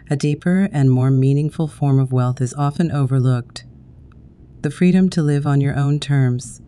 a 0.09 0.17
deeper 0.17 0.67
and 0.73 0.91
more 0.91 1.09
meaningful 1.09 1.69
form 1.69 1.97
of 1.97 2.11
wealth 2.11 2.41
is 2.41 2.53
often 2.53 2.91
overlooked 2.91 3.63
the 4.61 4.69
freedom 4.69 5.09
to 5.09 5.23
live 5.23 5.47
on 5.47 5.61
your 5.61 5.75
own 5.75 5.99
terms. 5.99 6.61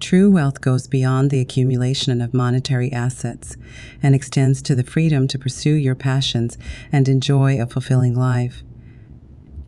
True 0.00 0.30
wealth 0.30 0.60
goes 0.60 0.86
beyond 0.86 1.30
the 1.30 1.40
accumulation 1.40 2.20
of 2.20 2.32
monetary 2.32 2.92
assets 2.92 3.56
and 4.02 4.14
extends 4.14 4.62
to 4.62 4.74
the 4.74 4.84
freedom 4.84 5.26
to 5.28 5.38
pursue 5.38 5.74
your 5.74 5.96
passions 5.96 6.56
and 6.92 7.08
enjoy 7.08 7.60
a 7.60 7.66
fulfilling 7.66 8.14
life. 8.14 8.62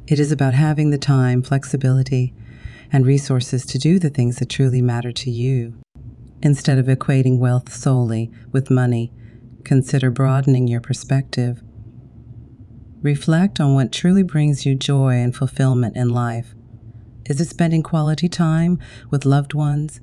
It 0.07 0.19
is 0.19 0.31
about 0.33 0.55
having 0.55 0.91
the 0.91 0.99
time, 0.99 1.43
flexibility, 1.43 2.33
and 2.93 3.07
resources 3.07 3.67
to 3.67 3.79
do 3.79 3.99
the 3.99 4.11
things 4.11 4.37
that 4.37 4.49
truly 4.49 4.81
matter 4.81 5.13
to 5.13 5.31
you. 5.31 5.75
Instead 6.43 6.79
of 6.79 6.87
equating 6.87 7.39
wealth 7.39 7.73
solely 7.73 8.31
with 8.53 8.71
money, 8.71 9.13
consider 9.65 10.11
broadening 10.11 10.67
your 10.67 10.81
perspective. 10.81 11.63
Reflect 13.03 13.61
on 13.61 13.75
what 13.75 13.93
truly 13.93 14.23
brings 14.23 14.65
you 14.65 14.75
joy 14.75 15.15
and 15.15 15.35
fulfillment 15.35 15.97
in 15.97 16.09
life. 16.09 16.55
Is 17.27 17.41
it 17.41 17.49
spending 17.49 17.83
quality 17.83 18.29
time 18.29 18.79
with 19.11 19.25
loved 19.25 19.55
ones, 19.55 20.01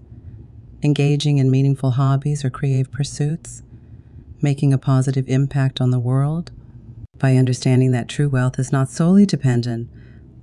engaging 0.83 1.37
in 1.37 1.51
meaningful 1.51 1.91
hobbies 1.91 2.45
or 2.45 2.49
creative 2.49 2.91
pursuits, 2.91 3.63
making 4.41 4.73
a 4.73 4.77
positive 4.77 5.27
impact 5.27 5.81
on 5.81 5.91
the 5.91 5.99
world? 5.99 6.51
By 7.17 7.35
understanding 7.35 7.91
that 7.91 8.07
true 8.07 8.29
wealth 8.29 8.59
is 8.59 8.71
not 8.71 8.89
solely 8.89 9.25
dependent 9.25 9.89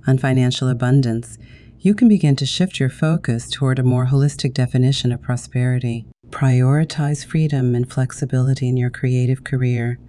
on 0.05 0.17
financial 0.17 0.67
abundance, 0.67 1.37
you 1.79 1.93
can 1.93 2.07
begin 2.07 2.35
to 2.37 2.45
shift 2.45 2.79
your 2.79 2.89
focus 2.89 3.49
toward 3.49 3.79
a 3.79 3.83
more 3.83 4.07
holistic 4.07 4.53
definition 4.53 5.11
of 5.11 5.21
prosperity. 5.21 6.05
Prioritize 6.29 7.25
freedom 7.25 7.75
and 7.75 7.91
flexibility 7.91 8.67
in 8.67 8.75
your 8.75 8.89
creative 8.89 9.43
career. 9.43 9.99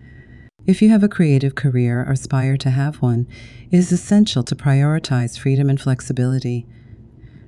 If 0.66 0.82
you 0.82 0.88
have 0.88 1.04
a 1.04 1.08
creative 1.08 1.54
career 1.54 2.00
or 2.00 2.12
aspire 2.12 2.56
to 2.56 2.70
have 2.70 2.96
one, 2.96 3.28
it 3.70 3.76
is 3.76 3.92
essential 3.92 4.42
to 4.44 4.56
prioritize 4.56 5.38
freedom 5.38 5.70
and 5.70 5.80
flexibility. 5.80 6.66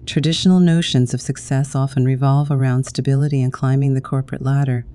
Traditional 0.09 0.59
notions 0.59 1.12
of 1.12 1.21
success 1.21 1.75
often 1.75 2.07
revolve 2.07 2.50
around 2.50 2.85
stability 2.85 3.43
and 3.43 3.53
climbing 3.53 3.93
the 3.93 4.00
corporate 4.00 4.41
ladder. 4.41 4.87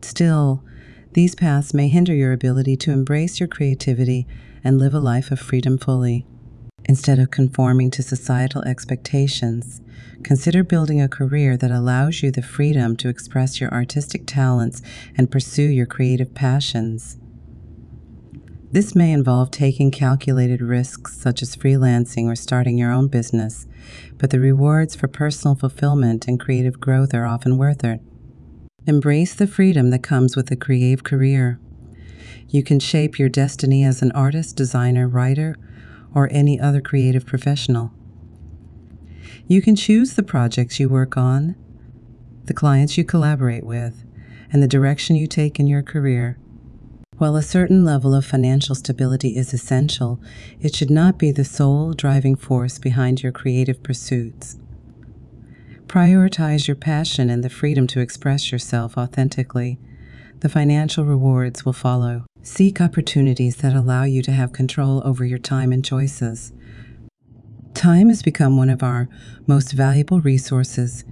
Still, 0.00 0.64
these 1.12 1.36
paths 1.36 1.72
may 1.72 1.86
hinder 1.86 2.12
your 2.12 2.32
ability 2.32 2.76
to 2.78 2.90
embrace 2.90 3.38
your 3.38 3.46
creativity 3.46 4.26
and 4.64 4.76
live 4.76 4.92
a 4.92 4.98
life 4.98 5.30
of 5.30 5.38
freedom 5.38 5.78
fully. 5.78 6.26
Instead 6.86 7.20
of 7.20 7.30
conforming 7.30 7.92
to 7.92 8.02
societal 8.02 8.62
expectations, 8.62 9.80
consider 10.24 10.64
building 10.64 11.00
a 11.00 11.06
career 11.06 11.56
that 11.56 11.70
allows 11.70 12.24
you 12.24 12.32
the 12.32 12.42
freedom 12.42 12.96
to 12.96 13.08
express 13.08 13.60
your 13.60 13.72
artistic 13.72 14.26
talents 14.26 14.82
and 15.16 15.30
pursue 15.30 15.68
your 15.68 15.86
creative 15.86 16.34
passions. 16.34 17.18
This 18.72 18.94
may 18.94 19.12
involve 19.12 19.50
taking 19.50 19.90
calculated 19.90 20.62
risks 20.62 21.14
such 21.14 21.42
as 21.42 21.54
freelancing 21.54 22.24
or 22.24 22.34
starting 22.34 22.78
your 22.78 22.90
own 22.90 23.06
business, 23.06 23.66
but 24.16 24.30
the 24.30 24.40
rewards 24.40 24.96
for 24.96 25.08
personal 25.08 25.54
fulfillment 25.54 26.26
and 26.26 26.40
creative 26.40 26.80
growth 26.80 27.12
are 27.12 27.26
often 27.26 27.58
worth 27.58 27.84
it. 27.84 28.00
Embrace 28.86 29.34
the 29.34 29.46
freedom 29.46 29.90
that 29.90 30.02
comes 30.02 30.36
with 30.36 30.50
a 30.50 30.56
creative 30.56 31.04
career. 31.04 31.60
You 32.48 32.62
can 32.62 32.80
shape 32.80 33.18
your 33.18 33.28
destiny 33.28 33.84
as 33.84 34.00
an 34.00 34.10
artist, 34.12 34.56
designer, 34.56 35.06
writer, 35.06 35.54
or 36.14 36.30
any 36.32 36.58
other 36.58 36.80
creative 36.80 37.26
professional. 37.26 37.92
You 39.46 39.60
can 39.60 39.76
choose 39.76 40.14
the 40.14 40.22
projects 40.22 40.80
you 40.80 40.88
work 40.88 41.18
on, 41.18 41.56
the 42.44 42.54
clients 42.54 42.96
you 42.96 43.04
collaborate 43.04 43.64
with, 43.64 44.02
and 44.50 44.62
the 44.62 44.66
direction 44.66 45.14
you 45.14 45.26
take 45.26 45.60
in 45.60 45.66
your 45.66 45.82
career. 45.82 46.38
While 47.22 47.36
a 47.36 47.42
certain 47.42 47.84
level 47.84 48.16
of 48.16 48.26
financial 48.26 48.74
stability 48.74 49.36
is 49.36 49.54
essential, 49.54 50.20
it 50.60 50.74
should 50.74 50.90
not 50.90 51.18
be 51.18 51.30
the 51.30 51.44
sole 51.44 51.92
driving 51.92 52.34
force 52.34 52.80
behind 52.80 53.22
your 53.22 53.30
creative 53.30 53.80
pursuits. 53.80 54.58
Prioritize 55.86 56.66
your 56.66 56.74
passion 56.74 57.30
and 57.30 57.44
the 57.44 57.48
freedom 57.48 57.86
to 57.86 58.00
express 58.00 58.50
yourself 58.50 58.98
authentically. 58.98 59.78
The 60.40 60.48
financial 60.48 61.04
rewards 61.04 61.64
will 61.64 61.72
follow. 61.72 62.26
Seek 62.42 62.80
opportunities 62.80 63.58
that 63.58 63.76
allow 63.76 64.02
you 64.02 64.20
to 64.22 64.32
have 64.32 64.52
control 64.52 65.00
over 65.04 65.24
your 65.24 65.38
time 65.38 65.70
and 65.70 65.84
choices. 65.84 66.52
Time 67.72 68.08
has 68.08 68.24
become 68.24 68.56
one 68.56 68.68
of 68.68 68.82
our 68.82 69.08
most 69.46 69.70
valuable 69.70 70.20
resources 70.20 71.04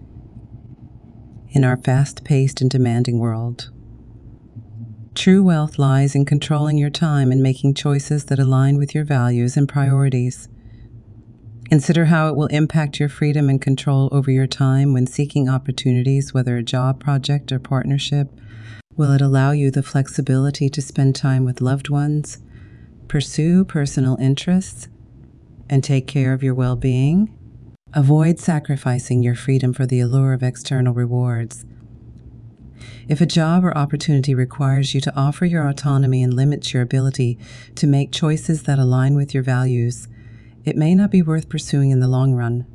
in 1.51 1.63
our 1.63 1.77
fast 1.77 2.25
paced 2.25 2.61
and 2.61 2.69
demanding 2.69 3.21
world. 3.21 3.71
True 5.15 5.43
wealth 5.43 5.79
lies 5.79 6.15
in 6.15 6.25
controlling 6.25 6.79
your 6.79 6.91
time 6.91 7.33
and 7.33 7.43
making 7.43 7.75
choices 7.75 8.27
that 8.27 8.39
align 8.39 8.79
with 8.79 8.95
your 8.95 9.05
values 9.05 9.57
and 9.57 9.69
priorities. 9.69 10.49
Consider 11.69 12.07
how 12.07 12.29
it 12.29 12.37
will 12.37 12.47
impact 12.47 12.99
your 12.99 13.09
freedom 13.09 13.49
and 13.49 13.61
control 13.61 14.09
over 14.13 14.31
your 14.31 14.47
time 14.47 14.93
when 14.93 15.07
seeking 15.07 15.49
opportunities, 15.49 16.35
whether 16.35 16.57
a 16.57 16.63
job, 16.63 17.01
project, 17.01 17.53
or 17.53 17.59
partnership 17.59 18.31
Will 19.01 19.13
it 19.13 19.23
allow 19.23 19.53
you 19.53 19.71
the 19.71 19.83
flexibility 19.83 20.69
to 20.69 20.83
spend 20.83 21.17
time 21.17 21.43
with 21.43 21.63
loved 21.63 21.89
ones, 21.89 22.37
pursue 23.09 23.65
personal 23.65 24.19
interests, 24.21 24.89
and 25.71 25.83
take 25.83 26.07
care 26.07 26.35
of 26.35 26.43
your 26.43 26.53
well 26.53 26.77
being? 26.77 27.35
Avoid 27.95 28.39
sacrificing 28.39 29.23
your 29.23 29.35
freedom 29.35 29.73
for 29.73 29.87
the 29.87 30.01
allure 30.01 30.35
of 30.35 30.43
external 30.43 30.93
rewards. 30.93 31.65
If 33.09 33.21
a 33.21 33.27
job 33.27 33.65
or 33.65 33.77
opportunity 33.77 34.35
requires 34.35 34.95
you 34.95 35.01
to 35.03 35.17
offer 35.17 35.45
your 35.45 35.69
autonomy 35.69 36.23
and 36.23 36.35
limits 36.35 36.73
your 36.73 36.83
ability 36.83 37.39
to 37.75 37.87
make 37.87 38.13
choices 38.13 38.63
that 38.65 38.79
align 38.79 39.15
with 39.15 39.35
your 39.35 39.43
values, 39.43 40.09
it 40.65 40.77
may 40.77 40.95
not 40.95 41.11
be 41.11 41.23
worth 41.23 41.49
pursuing 41.49 41.91
in 41.91 42.01
the 42.01 42.09
long 42.09 42.35
run. 42.35 42.67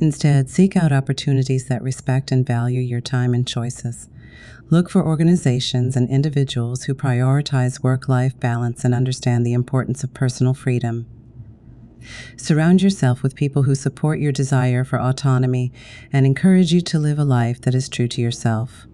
Instead, 0.00 0.48
seek 0.48 0.76
out 0.76 0.92
opportunities 0.92 1.68
that 1.68 1.82
respect 1.82 2.32
and 2.32 2.46
value 2.46 2.80
your 2.80 3.00
time 3.00 3.34
and 3.34 3.46
choices. 3.46 4.08
Look 4.70 4.88
for 4.88 5.04
organizations 5.04 5.96
and 5.96 6.08
individuals 6.08 6.84
who 6.84 6.94
prioritize 6.94 7.82
work 7.82 8.08
life 8.08 8.38
balance 8.40 8.84
and 8.84 8.94
understand 8.94 9.44
the 9.44 9.52
importance 9.52 10.02
of 10.02 10.14
personal 10.14 10.54
freedom. 10.54 11.06
Surround 12.36 12.80
yourself 12.80 13.22
with 13.22 13.34
people 13.34 13.64
who 13.64 13.74
support 13.74 14.20
your 14.20 14.32
desire 14.32 14.84
for 14.84 15.00
autonomy 15.00 15.72
and 16.12 16.24
encourage 16.24 16.72
you 16.72 16.80
to 16.80 16.98
live 16.98 17.18
a 17.18 17.24
life 17.24 17.60
that 17.60 17.74
is 17.74 17.88
true 17.88 18.08
to 18.08 18.22
yourself. 18.22 18.86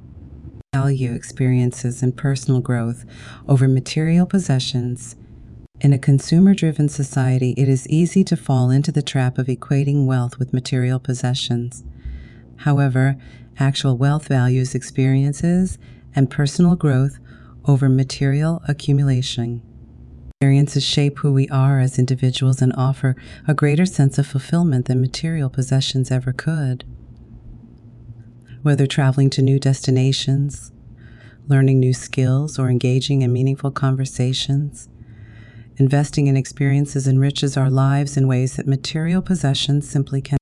Value 0.77 1.15
experiences 1.15 2.03
and 2.03 2.15
personal 2.15 2.61
growth 2.61 3.07
over 3.49 3.67
material 3.67 4.27
possessions. 4.27 5.17
In 5.81 5.95
a 5.95 5.99
consumer 5.99 6.53
driven 6.53 6.91
society, 6.91 7.55
it 7.57 7.67
is 7.67 7.89
easy 7.89 8.23
to 8.25 8.37
fall 8.37 8.69
into 8.69 8.93
the 8.93 9.01
trap 9.01 9.39
of 9.39 9.47
equating 9.47 10.05
wealth 10.05 10.39
with 10.39 10.53
material 10.53 10.99
possessions. 10.99 11.83
However, 12.57 13.17
actual 13.59 13.97
wealth 13.97 14.29
values 14.29 14.75
experiences 14.75 15.79
and 16.15 16.31
personal 16.31 16.77
growth 16.77 17.21
over 17.65 17.89
material 17.89 18.61
accumulation. 18.69 19.63
Experiences 20.35 20.85
shape 20.85 21.21
who 21.21 21.33
we 21.33 21.49
are 21.49 21.81
as 21.81 21.99
individuals 21.99 22.61
and 22.61 22.75
offer 22.77 23.17
a 23.49 23.55
greater 23.55 23.87
sense 23.87 24.19
of 24.19 24.27
fulfillment 24.27 24.89
than 24.89 25.01
material 25.01 25.49
possessions 25.49 26.11
ever 26.11 26.35
could. 26.35 26.85
Whether 28.67 28.89
traveling 28.89 29.31
to 29.31 29.43
new 29.43 29.61
destinations, 29.61 30.73
learning 31.47 31.79
new 31.79 31.93
skills, 31.93 32.59
or 32.59 32.69
engaging 32.69 33.23
in 33.23 33.33
meaningful 33.33 33.71
conversations, 33.71 34.89
investing 35.77 36.27
in 36.27 36.37
experiences 36.37 37.07
enriches 37.07 37.57
our 37.57 37.71
lives 37.71 38.17
in 38.17 38.27
ways 38.27 38.57
that 38.57 38.67
material 38.67 39.23
possessions 39.23 39.89
simply 39.89 40.21
can. 40.21 40.39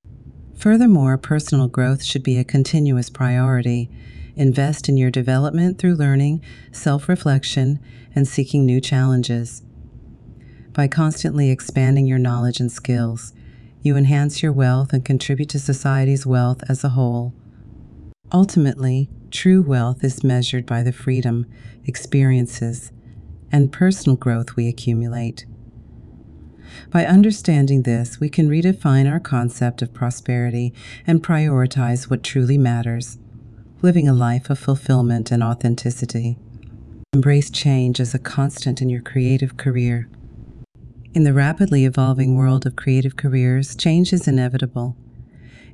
Furthermore, 0.56 1.18
personal 1.18 1.68
growth 1.68 2.02
should 2.02 2.22
be 2.22 2.38
a 2.38 2.44
continuous 2.44 3.10
priority. 3.10 3.90
Invest 4.36 4.88
in 4.88 4.96
your 4.96 5.10
development 5.10 5.76
through 5.78 5.96
learning, 5.96 6.42
self 6.72 7.10
reflection, 7.10 7.78
and 8.14 8.26
seeking 8.26 8.64
new 8.64 8.80
challenges. 8.80 9.60
By 10.72 10.88
constantly 10.88 11.50
expanding 11.50 12.06
your 12.06 12.18
knowledge 12.18 12.58
and 12.58 12.72
skills, 12.72 13.34
you 13.82 13.98
enhance 13.98 14.42
your 14.42 14.52
wealth 14.52 14.94
and 14.94 15.04
contribute 15.04 15.50
to 15.50 15.58
society's 15.58 16.24
wealth 16.24 16.62
as 16.70 16.82
a 16.82 16.96
whole. 16.96 17.34
Ultimately, 18.34 19.08
true 19.30 19.62
wealth 19.62 20.02
is 20.02 20.24
measured 20.24 20.66
by 20.66 20.82
the 20.82 20.90
freedom, 20.90 21.46
experiences, 21.84 22.90
and 23.52 23.70
personal 23.70 24.16
growth 24.16 24.56
we 24.56 24.66
accumulate. 24.66 25.46
By 26.90 27.06
understanding 27.06 27.82
this, 27.82 28.18
we 28.18 28.28
can 28.28 28.48
redefine 28.48 29.08
our 29.08 29.20
concept 29.20 29.82
of 29.82 29.94
prosperity 29.94 30.74
and 31.06 31.22
prioritize 31.22 32.10
what 32.10 32.24
truly 32.24 32.58
matters, 32.58 33.18
living 33.82 34.08
a 34.08 34.12
life 34.12 34.50
of 34.50 34.58
fulfillment 34.58 35.30
and 35.30 35.40
authenticity. 35.40 36.36
Embrace 37.12 37.50
change 37.50 38.00
as 38.00 38.14
a 38.14 38.18
constant 38.18 38.82
in 38.82 38.90
your 38.90 39.02
creative 39.02 39.56
career. 39.56 40.08
In 41.14 41.22
the 41.22 41.32
rapidly 41.32 41.84
evolving 41.84 42.34
world 42.34 42.66
of 42.66 42.74
creative 42.74 43.14
careers, 43.14 43.76
change 43.76 44.12
is 44.12 44.26
inevitable. 44.26 44.96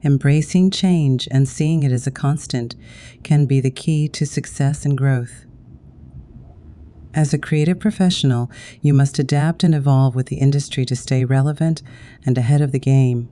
Embracing 0.03 0.71
change 0.71 1.29
and 1.31 1.47
seeing 1.47 1.83
it 1.83 1.93
as 1.93 2.07
a 2.07 2.11
constant 2.11 2.75
can 3.23 3.45
be 3.45 3.61
the 3.61 3.71
key 3.71 4.09
to 4.09 4.25
success 4.25 4.85
and 4.85 4.97
growth. 4.97 5.45
As 7.13 7.35
a 7.35 7.39
creative 7.39 7.81
professional, 7.81 8.51
you 8.81 8.95
must 8.95 9.19
adapt 9.19 9.65
and 9.65 9.75
evolve 9.75 10.15
with 10.15 10.27
the 10.27 10.37
industry 10.37 10.85
to 10.87 10.97
stay 10.97 11.25
relevant 11.25 11.83
and 12.25 12.39
ahead 12.39 12.61
of 12.61 12.73
the 12.73 12.79
game. 12.79 13.29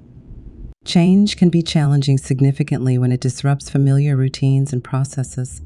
Change 0.84 1.36
can 1.36 1.48
be 1.48 1.62
challenging 1.62 2.18
significantly 2.18 2.98
when 2.98 3.12
it 3.12 3.20
disrupts 3.20 3.70
familiar 3.70 4.16
routines 4.16 4.72
and 4.72 4.82
processes. 4.82 5.62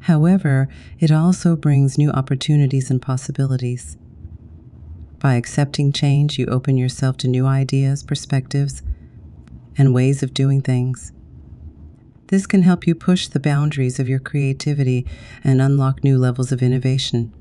However, 0.00 0.68
it 0.98 1.10
also 1.10 1.56
brings 1.56 1.98
new 1.98 2.10
opportunities 2.10 2.90
and 2.90 3.00
possibilities. 3.00 3.96
By 5.18 5.34
accepting 5.34 5.92
change, 5.92 6.38
you 6.38 6.46
open 6.46 6.76
yourself 6.76 7.16
to 7.18 7.28
new 7.28 7.46
ideas, 7.46 8.02
perspectives, 8.02 8.82
and 9.78 9.94
ways 9.94 10.22
of 10.22 10.34
doing 10.34 10.60
things. 10.60 11.12
This 12.28 12.46
can 12.46 12.62
help 12.62 12.86
you 12.86 12.94
push 12.94 13.28
the 13.28 13.40
boundaries 13.40 14.00
of 14.00 14.08
your 14.08 14.18
creativity 14.18 15.06
and 15.44 15.62
unlock 15.62 16.02
new 16.02 16.18
levels 16.18 16.50
of 16.50 16.62
innovation. 16.62 17.32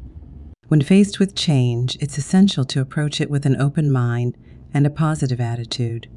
When 0.67 0.81
faced 0.81 1.19
with 1.19 1.35
change, 1.35 1.97
it's 1.99 2.17
essential 2.17 2.65
to 2.65 2.81
approach 2.81 3.19
it 3.19 3.29
with 3.29 3.45
an 3.45 3.59
open 3.59 3.91
mind 3.91 4.37
and 4.73 4.85
a 4.85 4.91
positive 4.91 5.39
attitude. 5.39 6.07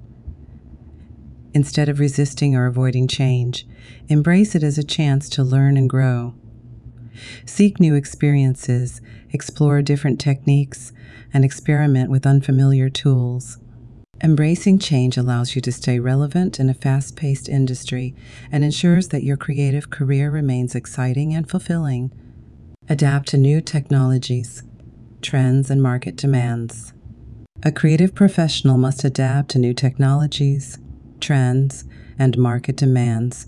Instead 1.55 1.89
of 1.89 1.99
resisting 1.99 2.55
or 2.55 2.67
avoiding 2.67 3.09
change, 3.09 3.67
embrace 4.09 4.55
it 4.55 4.63
as 4.63 4.77
a 4.77 4.85
chance 4.85 5.29
to 5.31 5.43
learn 5.43 5.77
and 5.77 5.89
grow. 5.89 6.35
Seek 7.47 7.81
new 7.81 7.95
experiences, 7.95 9.01
explore 9.31 9.83
different 9.83 10.21
techniques, 10.21 10.93
and 11.33 11.45
experiment 11.45 12.11
with 12.11 12.27
unfamiliar 12.27 12.89
tools. 12.89 13.59
Embracing 14.21 14.81
change 14.81 15.17
allows 15.17 15.55
you 15.55 15.63
to 15.63 15.71
stay 15.71 16.01
relevant 16.01 16.59
in 16.59 16.69
a 16.69 16.75
fast 16.75 17.15
paced 17.15 17.49
industry 17.49 18.17
and 18.51 18.65
ensures 18.65 19.09
that 19.09 19.23
your 19.23 19.37
creative 19.37 19.91
career 19.91 20.29
remains 20.29 20.75
exciting 20.75 21.33
and 21.35 21.49
fulfilling. 21.49 22.11
Adapt 22.89 23.29
to 23.29 23.37
new 23.37 23.61
technologies, 23.61 24.65
trends, 25.23 25.71
and 25.71 25.81
market 25.81 26.17
demands. 26.17 26.93
A 27.63 27.71
creative 27.71 28.13
professional 28.15 28.77
must 28.77 29.05
adapt 29.05 29.51
to 29.51 29.59
new 29.59 29.73
technologies, 29.73 30.79
trends, 31.21 31.85
and 32.19 32.37
market 32.37 32.77
demands. 32.77 33.47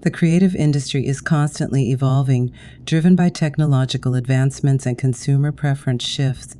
The 0.00 0.10
creative 0.10 0.56
industry 0.56 1.06
is 1.06 1.20
constantly 1.20 1.90
evolving, 1.90 2.52
driven 2.84 3.14
by 3.14 3.28
technological 3.28 4.14
advancements 4.14 4.86
and 4.86 4.98
consumer 4.98 5.52
preference 5.52 6.04
shifts 6.04 6.56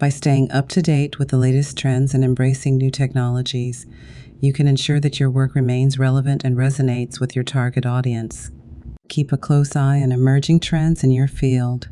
by 0.00 0.08
staying 0.08 0.50
up 0.50 0.66
to 0.70 0.80
date 0.80 1.18
with 1.18 1.28
the 1.28 1.36
latest 1.36 1.76
trends 1.76 2.14
and 2.14 2.24
embracing 2.24 2.78
new 2.78 2.90
technologies, 2.90 3.86
you 4.40 4.50
can 4.50 4.66
ensure 4.66 4.98
that 4.98 5.20
your 5.20 5.30
work 5.30 5.54
remains 5.54 5.98
relevant 5.98 6.42
and 6.42 6.56
resonates 6.56 7.20
with 7.20 7.36
your 7.36 7.44
target 7.44 7.84
audience. 7.84 8.50
Keep 9.10 9.30
a 9.30 9.36
close 9.36 9.76
eye 9.76 10.00
on 10.00 10.10
emerging 10.10 10.60
trends 10.60 11.04
in 11.04 11.10
your 11.10 11.28
field. 11.28 11.90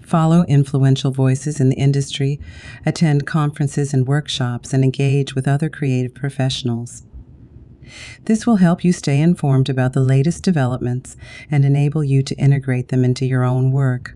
Follow 0.00 0.44
influential 0.44 1.10
voices 1.10 1.60
in 1.60 1.68
the 1.68 1.76
industry, 1.76 2.38
attend 2.86 3.26
conferences 3.26 3.92
and 3.92 4.06
workshops, 4.06 4.72
and 4.72 4.84
engage 4.84 5.34
with 5.34 5.48
other 5.48 5.68
creative 5.68 6.14
professionals. 6.14 7.02
This 8.26 8.46
will 8.46 8.56
help 8.56 8.84
you 8.84 8.92
stay 8.92 9.20
informed 9.20 9.68
about 9.68 9.94
the 9.94 10.00
latest 10.00 10.44
developments 10.44 11.16
and 11.50 11.64
enable 11.64 12.04
you 12.04 12.22
to 12.22 12.36
integrate 12.36 12.88
them 12.88 13.04
into 13.04 13.26
your 13.26 13.42
own 13.42 13.72
work. 13.72 14.14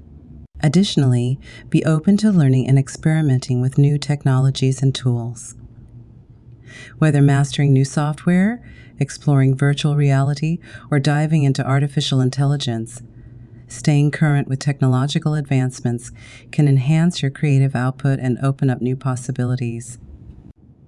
Additionally, 0.62 1.40
be 1.70 1.85
open 1.85 2.16
to 2.18 2.31
learning 2.31 2.68
and 2.68 2.79
experimenting 2.79 3.61
with 3.61 3.79
new 3.79 3.98
technologies 3.98 4.81
and 4.83 4.94
tools. 4.94 5.57
Whether 6.98 7.20
mastering 7.20 7.72
new 7.72 7.85
software, 7.85 8.62
exploring 8.98 9.57
virtual 9.57 9.96
reality, 9.96 10.59
or 10.90 11.01
diving 11.01 11.42
into 11.42 11.66
artificial 11.66 12.20
intelligence, 12.20 13.03
staying 13.66 14.11
current 14.12 14.46
with 14.48 14.61
technological 14.61 15.35
advancements 15.35 16.12
can 16.51 16.68
enhance 16.68 17.22
your 17.22 17.31
creative 17.31 17.75
output 17.75 18.20
and 18.20 18.38
open 18.42 18.70
up 18.70 18.81
new 18.81 18.94
possibilities. 18.94 19.98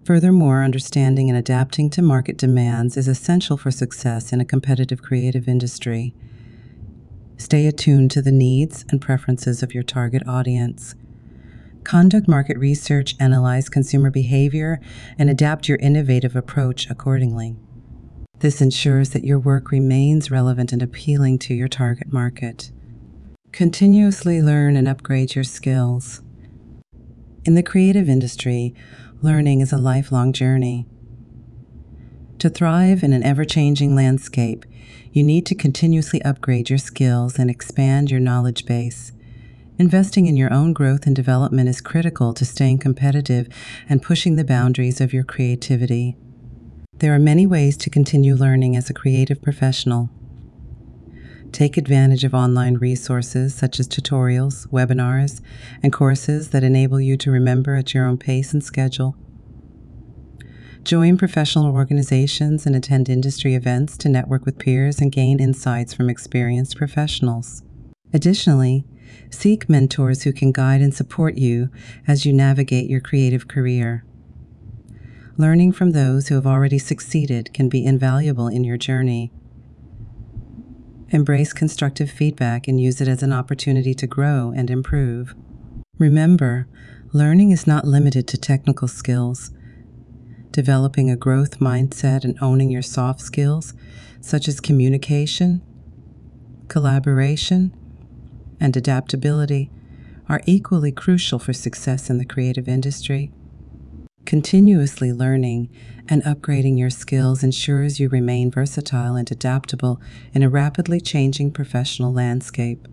Furthermore, 0.04 0.62
understanding 0.62 1.30
and 1.30 1.38
adapting 1.38 1.88
to 1.90 2.02
market 2.02 2.36
demands 2.36 2.96
is 2.96 3.08
essential 3.08 3.56
for 3.56 3.70
success 3.70 4.32
in 4.32 4.40
a 4.40 4.44
competitive 4.44 5.02
creative 5.02 5.48
industry. 5.48 6.14
Stay 7.36 7.66
attuned 7.66 8.10
to 8.12 8.22
the 8.22 8.32
needs 8.32 8.84
and 8.90 9.00
preferences 9.00 9.62
of 9.62 9.74
your 9.74 9.82
target 9.82 10.26
audience. 10.26 10.94
Conduct 11.82 12.26
market 12.26 12.56
research, 12.58 13.14
analyze 13.20 13.68
consumer 13.68 14.10
behavior, 14.10 14.80
and 15.18 15.28
adapt 15.28 15.68
your 15.68 15.78
innovative 15.78 16.34
approach 16.34 16.88
accordingly. 16.88 17.56
This 18.38 18.60
ensures 18.60 19.10
that 19.10 19.24
your 19.24 19.38
work 19.38 19.70
remains 19.70 20.30
relevant 20.30 20.72
and 20.72 20.82
appealing 20.82 21.38
to 21.40 21.54
your 21.54 21.68
target 21.68 22.12
market. 22.12 22.70
Continuously 23.52 24.40
learn 24.40 24.76
and 24.76 24.88
upgrade 24.88 25.34
your 25.34 25.44
skills. 25.44 26.22
In 27.44 27.54
the 27.54 27.62
creative 27.62 28.08
industry, 28.08 28.74
learning 29.20 29.60
is 29.60 29.72
a 29.72 29.78
lifelong 29.78 30.32
journey. 30.32 30.86
To 32.44 32.50
thrive 32.50 33.02
in 33.02 33.14
an 33.14 33.22
ever 33.22 33.46
changing 33.46 33.96
landscape, 33.96 34.66
you 35.12 35.22
need 35.22 35.46
to 35.46 35.54
continuously 35.54 36.20
upgrade 36.24 36.68
your 36.68 36.78
skills 36.78 37.38
and 37.38 37.48
expand 37.48 38.10
your 38.10 38.20
knowledge 38.20 38.66
base. 38.66 39.12
Investing 39.78 40.26
in 40.26 40.36
your 40.36 40.52
own 40.52 40.74
growth 40.74 41.06
and 41.06 41.16
development 41.16 41.70
is 41.70 41.80
critical 41.80 42.34
to 42.34 42.44
staying 42.44 42.80
competitive 42.80 43.48
and 43.88 44.02
pushing 44.02 44.36
the 44.36 44.44
boundaries 44.44 45.00
of 45.00 45.14
your 45.14 45.24
creativity. 45.24 46.18
There 46.98 47.14
are 47.14 47.18
many 47.18 47.46
ways 47.46 47.78
to 47.78 47.88
continue 47.88 48.34
learning 48.34 48.76
as 48.76 48.90
a 48.90 48.92
creative 48.92 49.40
professional. 49.40 50.10
Take 51.50 51.78
advantage 51.78 52.24
of 52.24 52.34
online 52.34 52.74
resources 52.74 53.54
such 53.54 53.80
as 53.80 53.88
tutorials, 53.88 54.68
webinars, 54.68 55.40
and 55.82 55.94
courses 55.94 56.50
that 56.50 56.62
enable 56.62 57.00
you 57.00 57.16
to 57.16 57.30
remember 57.30 57.74
at 57.74 57.94
your 57.94 58.04
own 58.04 58.18
pace 58.18 58.52
and 58.52 58.62
schedule. 58.62 59.16
Join 60.84 61.16
professional 61.16 61.72
organizations 61.74 62.66
and 62.66 62.76
attend 62.76 63.08
industry 63.08 63.54
events 63.54 63.96
to 63.96 64.10
network 64.10 64.44
with 64.44 64.58
peers 64.58 65.00
and 65.00 65.10
gain 65.10 65.40
insights 65.40 65.94
from 65.94 66.10
experienced 66.10 66.76
professionals. 66.76 67.62
Additionally, 68.12 68.84
seek 69.30 69.66
mentors 69.66 70.24
who 70.24 70.32
can 70.32 70.52
guide 70.52 70.82
and 70.82 70.92
support 70.92 71.36
you 71.36 71.70
as 72.06 72.26
you 72.26 72.34
navigate 72.34 72.90
your 72.90 73.00
creative 73.00 73.48
career. 73.48 74.04
Learning 75.38 75.72
from 75.72 75.92
those 75.92 76.28
who 76.28 76.34
have 76.34 76.46
already 76.46 76.78
succeeded 76.78 77.54
can 77.54 77.70
be 77.70 77.86
invaluable 77.86 78.48
in 78.48 78.62
your 78.62 78.76
journey. 78.76 79.32
Embrace 81.08 81.54
constructive 81.54 82.10
feedback 82.10 82.68
and 82.68 82.78
use 82.78 83.00
it 83.00 83.08
as 83.08 83.22
an 83.22 83.32
opportunity 83.32 83.94
to 83.94 84.06
grow 84.06 84.52
and 84.54 84.68
improve. 84.68 85.34
Remember, 85.98 86.68
learning 87.14 87.52
is 87.52 87.66
not 87.66 87.86
limited 87.86 88.28
to 88.28 88.36
technical 88.36 88.86
skills 88.86 89.50
developing 90.54 91.10
a 91.10 91.16
growth 91.16 91.58
mindset 91.58 92.22
and 92.22 92.38
owning 92.40 92.70
your 92.70 92.80
soft 92.80 93.20
skills, 93.20 93.74
such 94.20 94.46
as 94.46 94.60
communication, 94.60 95.60
collaboration, 96.68 97.74
and 98.60 98.76
adaptability, 98.76 99.68
are 100.28 100.40
equally 100.46 100.92
crucial 100.92 101.40
for 101.40 101.52
success 101.52 102.08
in 102.08 102.18
the 102.18 102.24
creative 102.24 102.68
industry. 102.68 103.32
Continuously 104.26 105.12
learning 105.12 105.68
and 106.08 106.22
upgrading 106.22 106.78
your 106.78 106.88
skills 106.88 107.42
ensures 107.42 107.98
you 107.98 108.08
remain 108.08 108.48
versatile 108.48 109.16
and 109.16 109.30
adaptable 109.32 110.00
in 110.32 110.44
a 110.44 110.48
rapidly 110.48 111.00
changing 111.00 111.50
professional 111.50 112.12
landscape. 112.12 112.86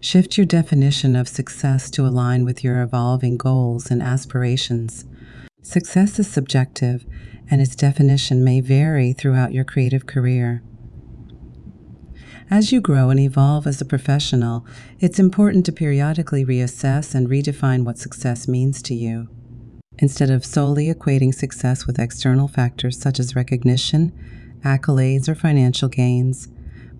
Shift 0.00 0.38
your 0.38 0.46
definition 0.46 1.16
of 1.16 1.26
success 1.26 1.90
to 1.90 2.06
align 2.06 2.44
with 2.44 2.62
your 2.62 2.80
evolving 2.80 3.36
goals 3.36 3.90
and 3.90 4.00
aspirations. 4.00 5.04
Success 5.62 6.18
is 6.18 6.30
subjective, 6.30 7.04
and 7.50 7.60
its 7.60 7.74
definition 7.74 8.44
may 8.44 8.60
vary 8.60 9.12
throughout 9.12 9.52
your 9.52 9.64
creative 9.64 10.06
career. 10.06 10.62
As 12.50 12.72
you 12.72 12.80
grow 12.80 13.10
and 13.10 13.20
evolve 13.20 13.66
as 13.66 13.80
a 13.80 13.84
professional, 13.84 14.64
it's 15.00 15.18
important 15.18 15.66
to 15.66 15.72
periodically 15.72 16.44
reassess 16.44 17.14
and 17.14 17.28
redefine 17.28 17.84
what 17.84 17.98
success 17.98 18.48
means 18.48 18.80
to 18.82 18.94
you. 18.94 19.28
Instead 19.98 20.30
of 20.30 20.46
solely 20.46 20.92
equating 20.92 21.34
success 21.34 21.86
with 21.86 21.98
external 21.98 22.48
factors 22.48 22.98
such 22.98 23.18
as 23.18 23.36
recognition, 23.36 24.12
accolades, 24.64 25.28
or 25.28 25.34
financial 25.34 25.88
gains, 25.88 26.48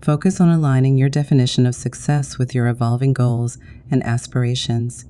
focus 0.01 0.39
on 0.39 0.49
aligning 0.49 0.97
your 0.97 1.09
definition 1.09 1.65
of 1.65 1.73
success 1.73 2.37
with 2.37 2.53
your 2.53 2.67
evolving 2.67 3.13
goals 3.13 3.57
and 3.89 4.03
aspirations. 4.05 5.05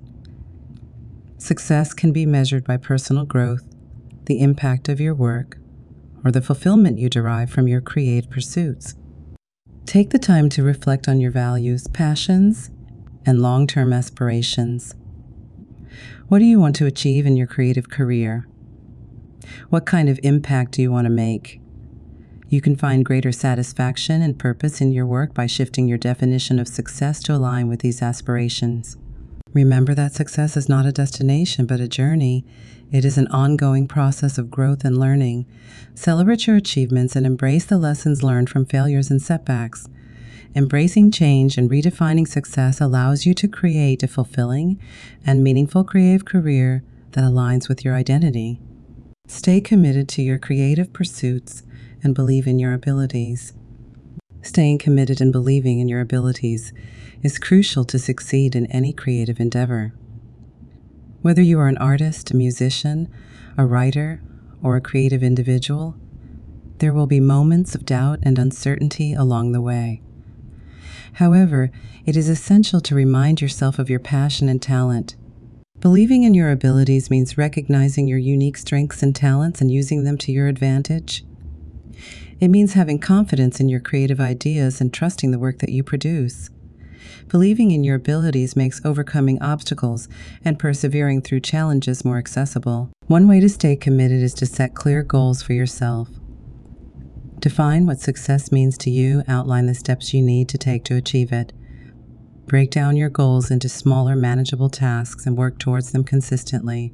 Success 1.39 1.93
can 1.93 2.11
be 2.11 2.25
measured 2.25 2.65
by 2.65 2.75
personal 2.75 3.23
growth, 3.23 3.63
the 4.25 4.41
impact 4.41 4.89
of 4.89 4.99
your 4.99 5.15
work, 5.15 5.57
or 6.25 6.31
the 6.31 6.41
fulfillment 6.41 6.99
you 6.99 7.09
derive 7.09 7.49
from 7.49 7.65
your 7.65 7.79
creative 7.79 8.29
pursuits. 8.29 8.95
Take 9.85 10.09
the 10.09 10.19
time 10.19 10.49
to 10.49 10.63
reflect 10.63 11.07
on 11.07 11.21
your 11.21 11.31
values, 11.31 11.87
passions, 11.87 12.71
and 13.25 13.41
long 13.41 13.67
term 13.67 13.93
aspirations. 13.93 14.93
What 16.27 16.39
do 16.39 16.45
you 16.45 16.59
want 16.59 16.75
to 16.75 16.85
achieve 16.85 17.25
in 17.25 17.37
your 17.37 17.47
creative 17.47 17.89
career? 17.89 18.45
What 19.69 19.85
kind 19.85 20.09
of 20.09 20.19
impact 20.21 20.73
do 20.73 20.81
you 20.81 20.91
want 20.91 21.05
to 21.05 21.09
make? 21.09 21.61
You 22.49 22.59
can 22.59 22.75
find 22.75 23.05
greater 23.05 23.31
satisfaction 23.31 24.21
and 24.21 24.37
purpose 24.37 24.81
in 24.81 24.91
your 24.91 25.05
work 25.05 25.33
by 25.33 25.47
shifting 25.47 25.87
your 25.87 25.97
definition 25.97 26.59
of 26.59 26.67
success 26.67 27.23
to 27.23 27.33
align 27.33 27.69
with 27.69 27.79
these 27.79 28.01
aspirations. 28.01 28.97
Remember 29.53 29.95
that 29.95 30.13
success 30.13 30.55
is 30.55 30.69
not 30.69 30.85
a 30.85 30.91
destination 30.91 31.65
but 31.65 31.79
a 31.79 31.87
journey, 31.87 32.45
It 32.91 33.05
is 33.05 33.19
an 33.19 33.27
ongoing 33.27 33.87
process 33.87 34.39
of 34.39 34.49
growth 34.49 34.83
and 34.83 34.97
learning. 34.97 35.45
Celebrate 35.93 36.47
your 36.47 36.55
achievements 36.55 37.15
and 37.15 37.23
embrace 37.23 37.65
the 37.65 37.77
lessons 37.77 38.23
learned 38.23 38.49
from 38.49 38.65
failures 38.65 39.11
and 39.11 39.21
setbacks. 39.21 39.87
Embracing 40.55 41.11
change 41.11 41.55
and 41.55 41.69
redefining 41.69 42.27
success 42.27 42.81
allows 42.81 43.27
you 43.27 43.35
to 43.35 43.47
create 43.47 44.01
a 44.01 44.07
fulfilling 44.07 44.79
and 45.23 45.43
meaningful 45.43 45.83
creative 45.83 46.25
career 46.25 46.83
that 47.11 47.23
aligns 47.23 47.69
with 47.69 47.85
your 47.85 47.93
identity. 47.93 48.59
Stay 49.27 49.61
committed 49.61 50.09
to 50.09 50.23
your 50.23 50.39
creative 50.39 50.91
pursuits 50.91 51.61
and 52.01 52.15
believe 52.15 52.47
in 52.47 52.57
your 52.57 52.73
abilities. 52.73 53.53
Staying 54.41 54.79
committed 54.79 55.21
and 55.21 55.31
believing 55.31 55.79
in 55.79 55.87
your 55.87 56.01
abilities 56.01 56.73
is 57.21 57.37
crucial 57.37 57.83
to 57.85 57.99
succeed 57.99 58.55
in 58.55 58.65
any 58.67 58.93
creative 58.93 59.39
endeavor. 59.39 59.93
Whether 61.21 61.41
you 61.41 61.59
are 61.59 61.67
an 61.67 61.77
artist, 61.77 62.31
a 62.31 62.35
musician, 62.35 63.09
a 63.57 63.65
writer, 63.65 64.21
or 64.63 64.75
a 64.75 64.81
creative 64.81 65.21
individual, 65.21 65.95
there 66.77 66.93
will 66.93 67.07
be 67.07 67.19
moments 67.19 67.75
of 67.75 67.85
doubt 67.85 68.19
and 68.23 68.39
uncertainty 68.39 69.13
along 69.13 69.51
the 69.51 69.61
way. 69.61 70.01
However, 71.13 71.71
it 72.05 72.15
is 72.15 72.29
essential 72.29 72.79
to 72.81 72.95
remind 72.95 73.41
yourself 73.41 73.79
of 73.79 73.89
your 73.89 73.99
passion 73.99 74.47
and 74.47 74.61
talent. 74.61 75.17
Believing 75.81 76.23
in 76.23 76.33
your 76.33 76.51
abilities 76.51 77.09
means 77.09 77.37
recognizing 77.37 78.07
your 78.07 78.17
unique 78.17 78.57
strengths 78.57 79.03
and 79.03 79.15
talents 79.15 79.59
and 79.59 79.71
using 79.71 80.03
them 80.03 80.17
to 80.19 80.31
your 80.31 80.47
advantage. 80.47 81.25
It 82.39 82.47
means 82.47 82.73
having 82.73 82.99
confidence 82.99 83.59
in 83.59 83.67
your 83.67 83.81
creative 83.81 84.21
ideas 84.21 84.79
and 84.79 84.93
trusting 84.93 85.31
the 85.31 85.39
work 85.39 85.59
that 85.59 85.69
you 85.69 85.83
produce. 85.83 86.49
Believing 87.27 87.71
in 87.71 87.83
your 87.83 87.95
abilities 87.95 88.55
makes 88.55 88.83
overcoming 88.85 89.41
obstacles 89.41 90.07
and 90.43 90.59
persevering 90.59 91.21
through 91.21 91.41
challenges 91.41 92.05
more 92.05 92.17
accessible. 92.17 92.89
One 93.07 93.27
way 93.27 93.39
to 93.39 93.49
stay 93.49 93.75
committed 93.75 94.21
is 94.21 94.33
to 94.35 94.45
set 94.45 94.75
clear 94.75 95.03
goals 95.03 95.41
for 95.41 95.53
yourself. 95.53 96.09
Define 97.39 97.85
what 97.85 97.99
success 97.99 98.51
means 98.51 98.77
to 98.79 98.89
you, 98.89 99.23
outline 99.27 99.65
the 99.65 99.73
steps 99.73 100.13
you 100.13 100.21
need 100.21 100.49
to 100.49 100.57
take 100.57 100.83
to 100.85 100.95
achieve 100.95 101.31
it. 101.31 101.53
Break 102.47 102.71
down 102.71 102.97
your 102.97 103.09
goals 103.09 103.51
into 103.51 103.69
smaller, 103.69 104.15
manageable 104.15 104.69
tasks 104.69 105.25
and 105.25 105.37
work 105.37 105.59
towards 105.59 105.91
them 105.91 106.03
consistently. 106.03 106.93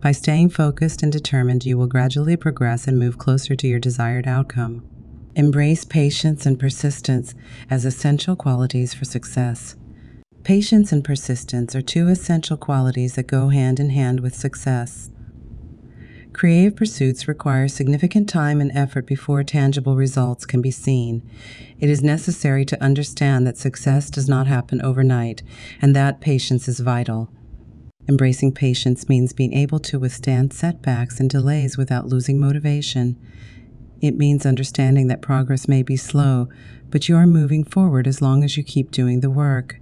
By 0.00 0.12
staying 0.12 0.50
focused 0.50 1.02
and 1.02 1.10
determined, 1.10 1.64
you 1.64 1.76
will 1.76 1.86
gradually 1.86 2.36
progress 2.36 2.86
and 2.86 2.98
move 2.98 3.18
closer 3.18 3.56
to 3.56 3.66
your 3.66 3.80
desired 3.80 4.28
outcome. 4.28 4.86
Embrace 5.36 5.84
patience 5.84 6.46
and 6.46 6.58
persistence 6.58 7.34
as 7.68 7.84
essential 7.84 8.34
qualities 8.34 8.94
for 8.94 9.04
success. 9.04 9.76
Patience 10.44 10.92
and 10.92 11.04
persistence 11.04 11.76
are 11.76 11.82
two 11.82 12.08
essential 12.08 12.56
qualities 12.56 13.16
that 13.16 13.26
go 13.26 13.50
hand 13.50 13.78
in 13.78 13.90
hand 13.90 14.20
with 14.20 14.34
success. 14.34 15.10
Creative 16.32 16.74
pursuits 16.74 17.28
require 17.28 17.68
significant 17.68 18.30
time 18.30 18.62
and 18.62 18.72
effort 18.72 19.04
before 19.04 19.44
tangible 19.44 19.94
results 19.94 20.46
can 20.46 20.62
be 20.62 20.70
seen. 20.70 21.22
It 21.78 21.90
is 21.90 22.02
necessary 22.02 22.64
to 22.64 22.82
understand 22.82 23.46
that 23.46 23.58
success 23.58 24.08
does 24.08 24.30
not 24.30 24.46
happen 24.46 24.80
overnight 24.80 25.42
and 25.82 25.94
that 25.94 26.22
patience 26.22 26.66
is 26.66 26.80
vital. 26.80 27.30
Embracing 28.08 28.52
patience 28.52 29.06
means 29.06 29.34
being 29.34 29.52
able 29.52 29.80
to 29.80 29.98
withstand 29.98 30.54
setbacks 30.54 31.20
and 31.20 31.28
delays 31.28 31.76
without 31.76 32.06
losing 32.06 32.40
motivation. 32.40 33.18
It 34.00 34.16
means 34.16 34.46
understanding 34.46 35.08
that 35.08 35.22
progress 35.22 35.68
may 35.68 35.82
be 35.82 35.96
slow, 35.96 36.48
but 36.90 37.08
you 37.08 37.16
are 37.16 37.26
moving 37.26 37.64
forward 37.64 38.06
as 38.06 38.22
long 38.22 38.44
as 38.44 38.56
you 38.56 38.62
keep 38.62 38.90
doing 38.90 39.20
the 39.20 39.30
work. 39.30 39.76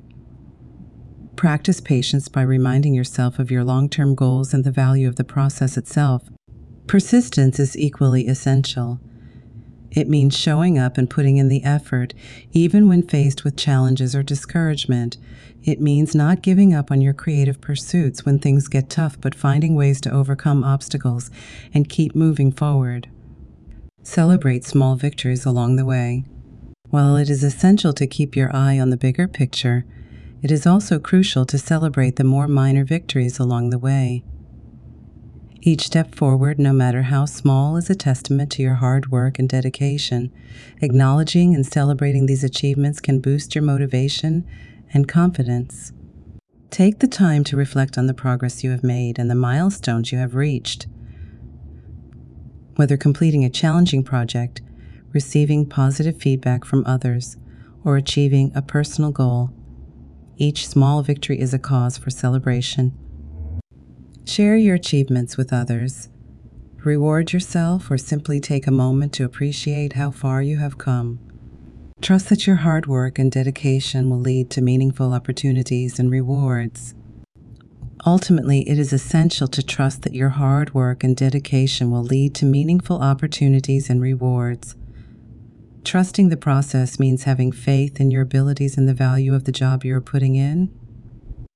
Practice 1.37 1.81
patience 1.81 2.29
by 2.29 2.43
reminding 2.43 2.95
yourself 2.95 3.39
of 3.39 3.51
your 3.51 3.65
long 3.65 3.89
term 3.89 4.15
goals 4.15 4.55
and 4.55 4.65
the 4.65 4.71
value 4.71 5.09
of 5.09 5.17
the 5.17 5.25
process 5.25 5.77
itself. 5.77 6.29
Persistence 6.87 7.59
is 7.59 7.77
equally 7.77 8.27
essential. 8.27 9.01
It 9.91 10.09
means 10.09 10.37
showing 10.37 10.79
up 10.79 10.99
and 10.99 11.09
putting 11.09 11.37
in 11.37 11.49
the 11.49 11.63
effort, 11.63 12.15
even 12.53 12.89
when 12.89 13.03
faced 13.03 13.45
with 13.45 13.57
challenges 13.57 14.15
or 14.15 14.23
discouragement. 14.23 15.17
It 15.63 15.81
means 15.81 16.15
not 16.15 16.43
giving 16.43 16.75
up 16.75 16.91
on 16.91 17.01
your 17.01 17.15
creative 17.15 17.61
pursuits 17.61 18.25
when 18.25 18.39
things 18.39 18.69
get 18.69 18.91
tough, 18.91 19.21
but 19.21 19.35
finding 19.35 19.75
ways 19.75 20.01
to 20.03 20.11
overcome 20.11 20.65
obstacles 20.65 21.31
and 21.73 21.89
keep 21.89 22.15
moving 22.15 22.51
forward. 22.51 23.09
Celebrate 24.05 24.65
small 24.65 24.97
victories 24.97 25.47
along 25.47 25.77
the 25.77 25.85
way. 25.87 26.25
While 26.91 27.17
it 27.17 27.31
is 27.31 27.43
essential 27.43 27.95
to 27.95 28.07
keep 28.07 28.37
your 28.37 28.55
eye 28.55 28.79
on 28.79 28.91
the 28.91 28.99
bigger 28.99 29.27
picture, 29.27 29.87
it 30.43 30.51
is 30.51 30.67
also 30.67 30.99
crucial 30.99 31.47
to 31.47 31.57
celebrate 31.57 32.17
the 32.17 32.23
more 32.23 32.47
minor 32.47 32.85
victories 32.85 33.39
along 33.39 33.71
the 33.71 33.79
way. 33.79 34.23
Each 35.63 35.87
step 35.87 36.15
forward, 36.15 36.59
no 36.59 36.75
matter 36.75 37.05
how 37.05 37.25
small, 37.25 37.79
is 37.79 37.89
a 37.89 37.95
testament 37.95 38.53
to 38.53 38.63
your 38.63 38.75
hard 38.75 39.11
work 39.11 39.39
and 39.39 39.49
dedication. 39.49 40.31
Acknowledging 40.83 41.55
and 41.55 41.67
celebrating 41.67 42.27
these 42.27 42.45
achievements 42.45 43.01
can 43.01 43.21
boost 43.21 43.55
your 43.55 43.65
motivation 43.65 44.47
and 44.93 45.09
confidence. 45.09 45.95
Take 46.71 46.99
the 46.99 47.09
time 47.09 47.43
to 47.45 47.57
reflect 47.57 47.97
on 47.97 48.07
the 48.07 48.13
progress 48.13 48.63
you 48.63 48.71
have 48.71 48.85
made 48.85 49.19
and 49.19 49.31
the 49.31 49.35
milestones 49.35 50.13
you 50.13 50.19
have 50.19 50.35
reached 50.35 50.89
whether 52.77 52.97
completing 52.97 53.45
a 53.45 53.51
challenging 53.51 54.03
project, 54.03 54.61
receiving 55.13 55.67
positive 55.67 56.21
feedback 56.21 56.65
from 56.65 56.85
others, 56.87 57.37
or 57.85 57.97
achieving 57.97 58.53
a 58.55 58.63
personal 58.63 59.11
goal. 59.11 59.51
Each 60.37 60.69
small 60.69 61.03
victory 61.03 61.41
is 61.41 61.55
a 61.55 61.59
cause 61.59 61.97
for 61.97 62.11
celebration. 62.11 62.93
Share 64.25 64.57
your 64.57 64.75
achievements 64.75 65.37
with 65.37 65.53
others. 65.53 66.09
Reward 66.79 67.33
yourself 67.33 67.91
or 67.91 67.97
simply 67.97 68.41
take 68.41 68.67
a 68.67 68.71
moment 68.71 69.13
to 69.15 69.25
appreciate 69.25 69.95
how 69.95 70.11
far 70.11 70.43
you 70.43 70.59
have 70.59 70.77
come. 70.77 71.19
Trust 72.03 72.29
that 72.29 72.47
your 72.47 72.57
hard 72.57 72.87
work 72.87 73.19
and 73.19 73.31
dedication 73.31 74.11
will 74.11 74.19
lead 74.19 74.51
to 74.51 74.61
meaningful 74.61 75.15
opportunities 75.15 75.99
and 75.99 76.11
rewards. 76.11 76.95
Ultimately, 78.07 78.69
it 78.69 78.79
is 78.79 78.93
essential 78.93 79.49
to 79.49 79.63
trust 79.63 80.03
that 80.03 80.15
your 80.15 80.31
hard 80.31 80.75
work 80.75 81.03
and 81.03 81.17
dedication 81.17 81.91
will 81.91 82.03
lead 82.03 82.35
to 82.35 82.45
meaningful 82.45 83.01
opportunities 83.01 83.89
and 83.89 84.01
rewards. 84.01 84.75
Trusting 85.85 86.29
the 86.29 86.37
process 86.37 86.99
means 86.99 87.25
having 87.25 87.51
faith 87.51 88.01
in 88.01 88.11
your 88.11 88.23
abilities 88.23 88.77
and 88.77 88.87
the 88.87 88.95
value 88.95 89.35
of 89.35 89.45
the 89.45 89.53
job 89.53 89.85
you 89.85 89.95
are 89.97 90.03
putting 90.03 90.35
in. 90.35 90.71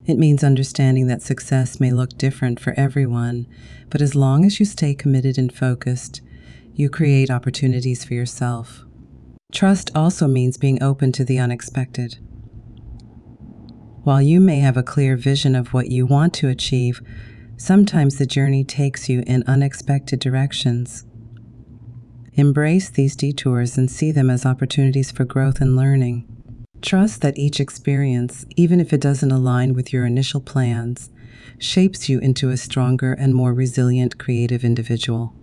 It 0.06 0.18
means 0.18 0.42
understanding 0.42 1.06
that 1.08 1.20
success 1.20 1.80
may 1.80 1.90
look 1.90 2.16
different 2.16 2.60
for 2.60 2.72
everyone, 2.78 3.46
but 3.90 4.00
as 4.00 4.14
long 4.14 4.46
as 4.46 4.58
you 4.58 4.64
stay 4.64 4.94
committed 4.94 5.36
and 5.36 5.52
focused, 5.52 6.22
you 6.72 6.88
create 6.88 7.30
opportunities 7.30 8.04
for 8.04 8.14
yourself. 8.14 8.84
Trust 9.52 9.90
also 9.94 10.26
means 10.26 10.56
being 10.56 10.82
open 10.82 11.12
to 11.12 11.24
the 11.24 11.38
unexpected. 11.38 12.18
While 14.08 14.22
you 14.22 14.40
may 14.40 14.60
have 14.60 14.78
a 14.78 14.82
clear 14.82 15.18
vision 15.18 15.54
of 15.54 15.74
what 15.74 15.90
you 15.90 16.06
want 16.06 16.32
to 16.36 16.48
achieve, 16.48 17.02
sometimes 17.58 18.16
the 18.16 18.24
journey 18.24 18.64
takes 18.64 19.10
you 19.10 19.22
in 19.26 19.44
unexpected 19.46 20.18
directions. 20.18 21.04
Embrace 22.32 22.88
these 22.88 23.14
detours 23.14 23.76
and 23.76 23.90
see 23.90 24.10
them 24.10 24.30
as 24.30 24.46
opportunities 24.46 25.10
for 25.10 25.26
growth 25.26 25.60
and 25.60 25.76
learning. 25.76 26.26
Trust 26.80 27.20
that 27.20 27.36
each 27.36 27.60
experience, 27.60 28.46
even 28.56 28.80
if 28.80 28.94
it 28.94 29.02
doesn't 29.02 29.30
align 29.30 29.74
with 29.74 29.92
your 29.92 30.06
initial 30.06 30.40
plans, 30.40 31.10
shapes 31.58 32.08
you 32.08 32.18
into 32.18 32.48
a 32.48 32.56
stronger 32.56 33.12
and 33.12 33.34
more 33.34 33.52
resilient 33.52 34.16
creative 34.16 34.64
individual. 34.64 35.34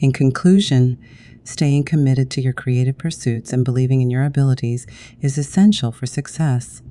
In 0.00 0.12
conclusion, 0.12 0.98
staying 1.44 1.84
committed 1.84 2.30
to 2.32 2.42
your 2.42 2.52
creative 2.52 2.98
pursuits 2.98 3.54
and 3.54 3.64
believing 3.64 4.02
in 4.02 4.10
your 4.10 4.22
abilities 4.22 4.86
is 5.22 5.38
essential 5.38 5.92
for 5.92 6.04
success. 6.04 6.82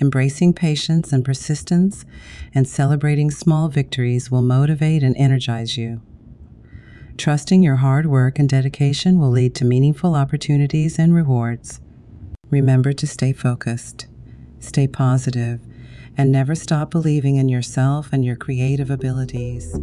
Embracing 0.00 0.52
patience 0.52 1.12
and 1.12 1.24
persistence 1.24 2.04
and 2.54 2.68
celebrating 2.68 3.30
small 3.30 3.68
victories 3.68 4.30
will 4.30 4.42
motivate 4.42 5.02
and 5.02 5.16
energize 5.16 5.76
you. 5.76 6.02
Trusting 7.16 7.62
your 7.62 7.76
hard 7.76 8.06
work 8.06 8.38
and 8.38 8.48
dedication 8.48 9.18
will 9.18 9.30
lead 9.30 9.54
to 9.54 9.64
meaningful 9.64 10.14
opportunities 10.14 10.98
and 10.98 11.14
rewards. 11.14 11.80
Remember 12.50 12.92
to 12.92 13.06
stay 13.06 13.32
focused, 13.32 14.06
stay 14.60 14.86
positive, 14.86 15.60
and 16.16 16.30
never 16.30 16.54
stop 16.54 16.90
believing 16.90 17.36
in 17.36 17.48
yourself 17.48 18.10
and 18.12 18.24
your 18.24 18.36
creative 18.36 18.90
abilities. 18.90 19.74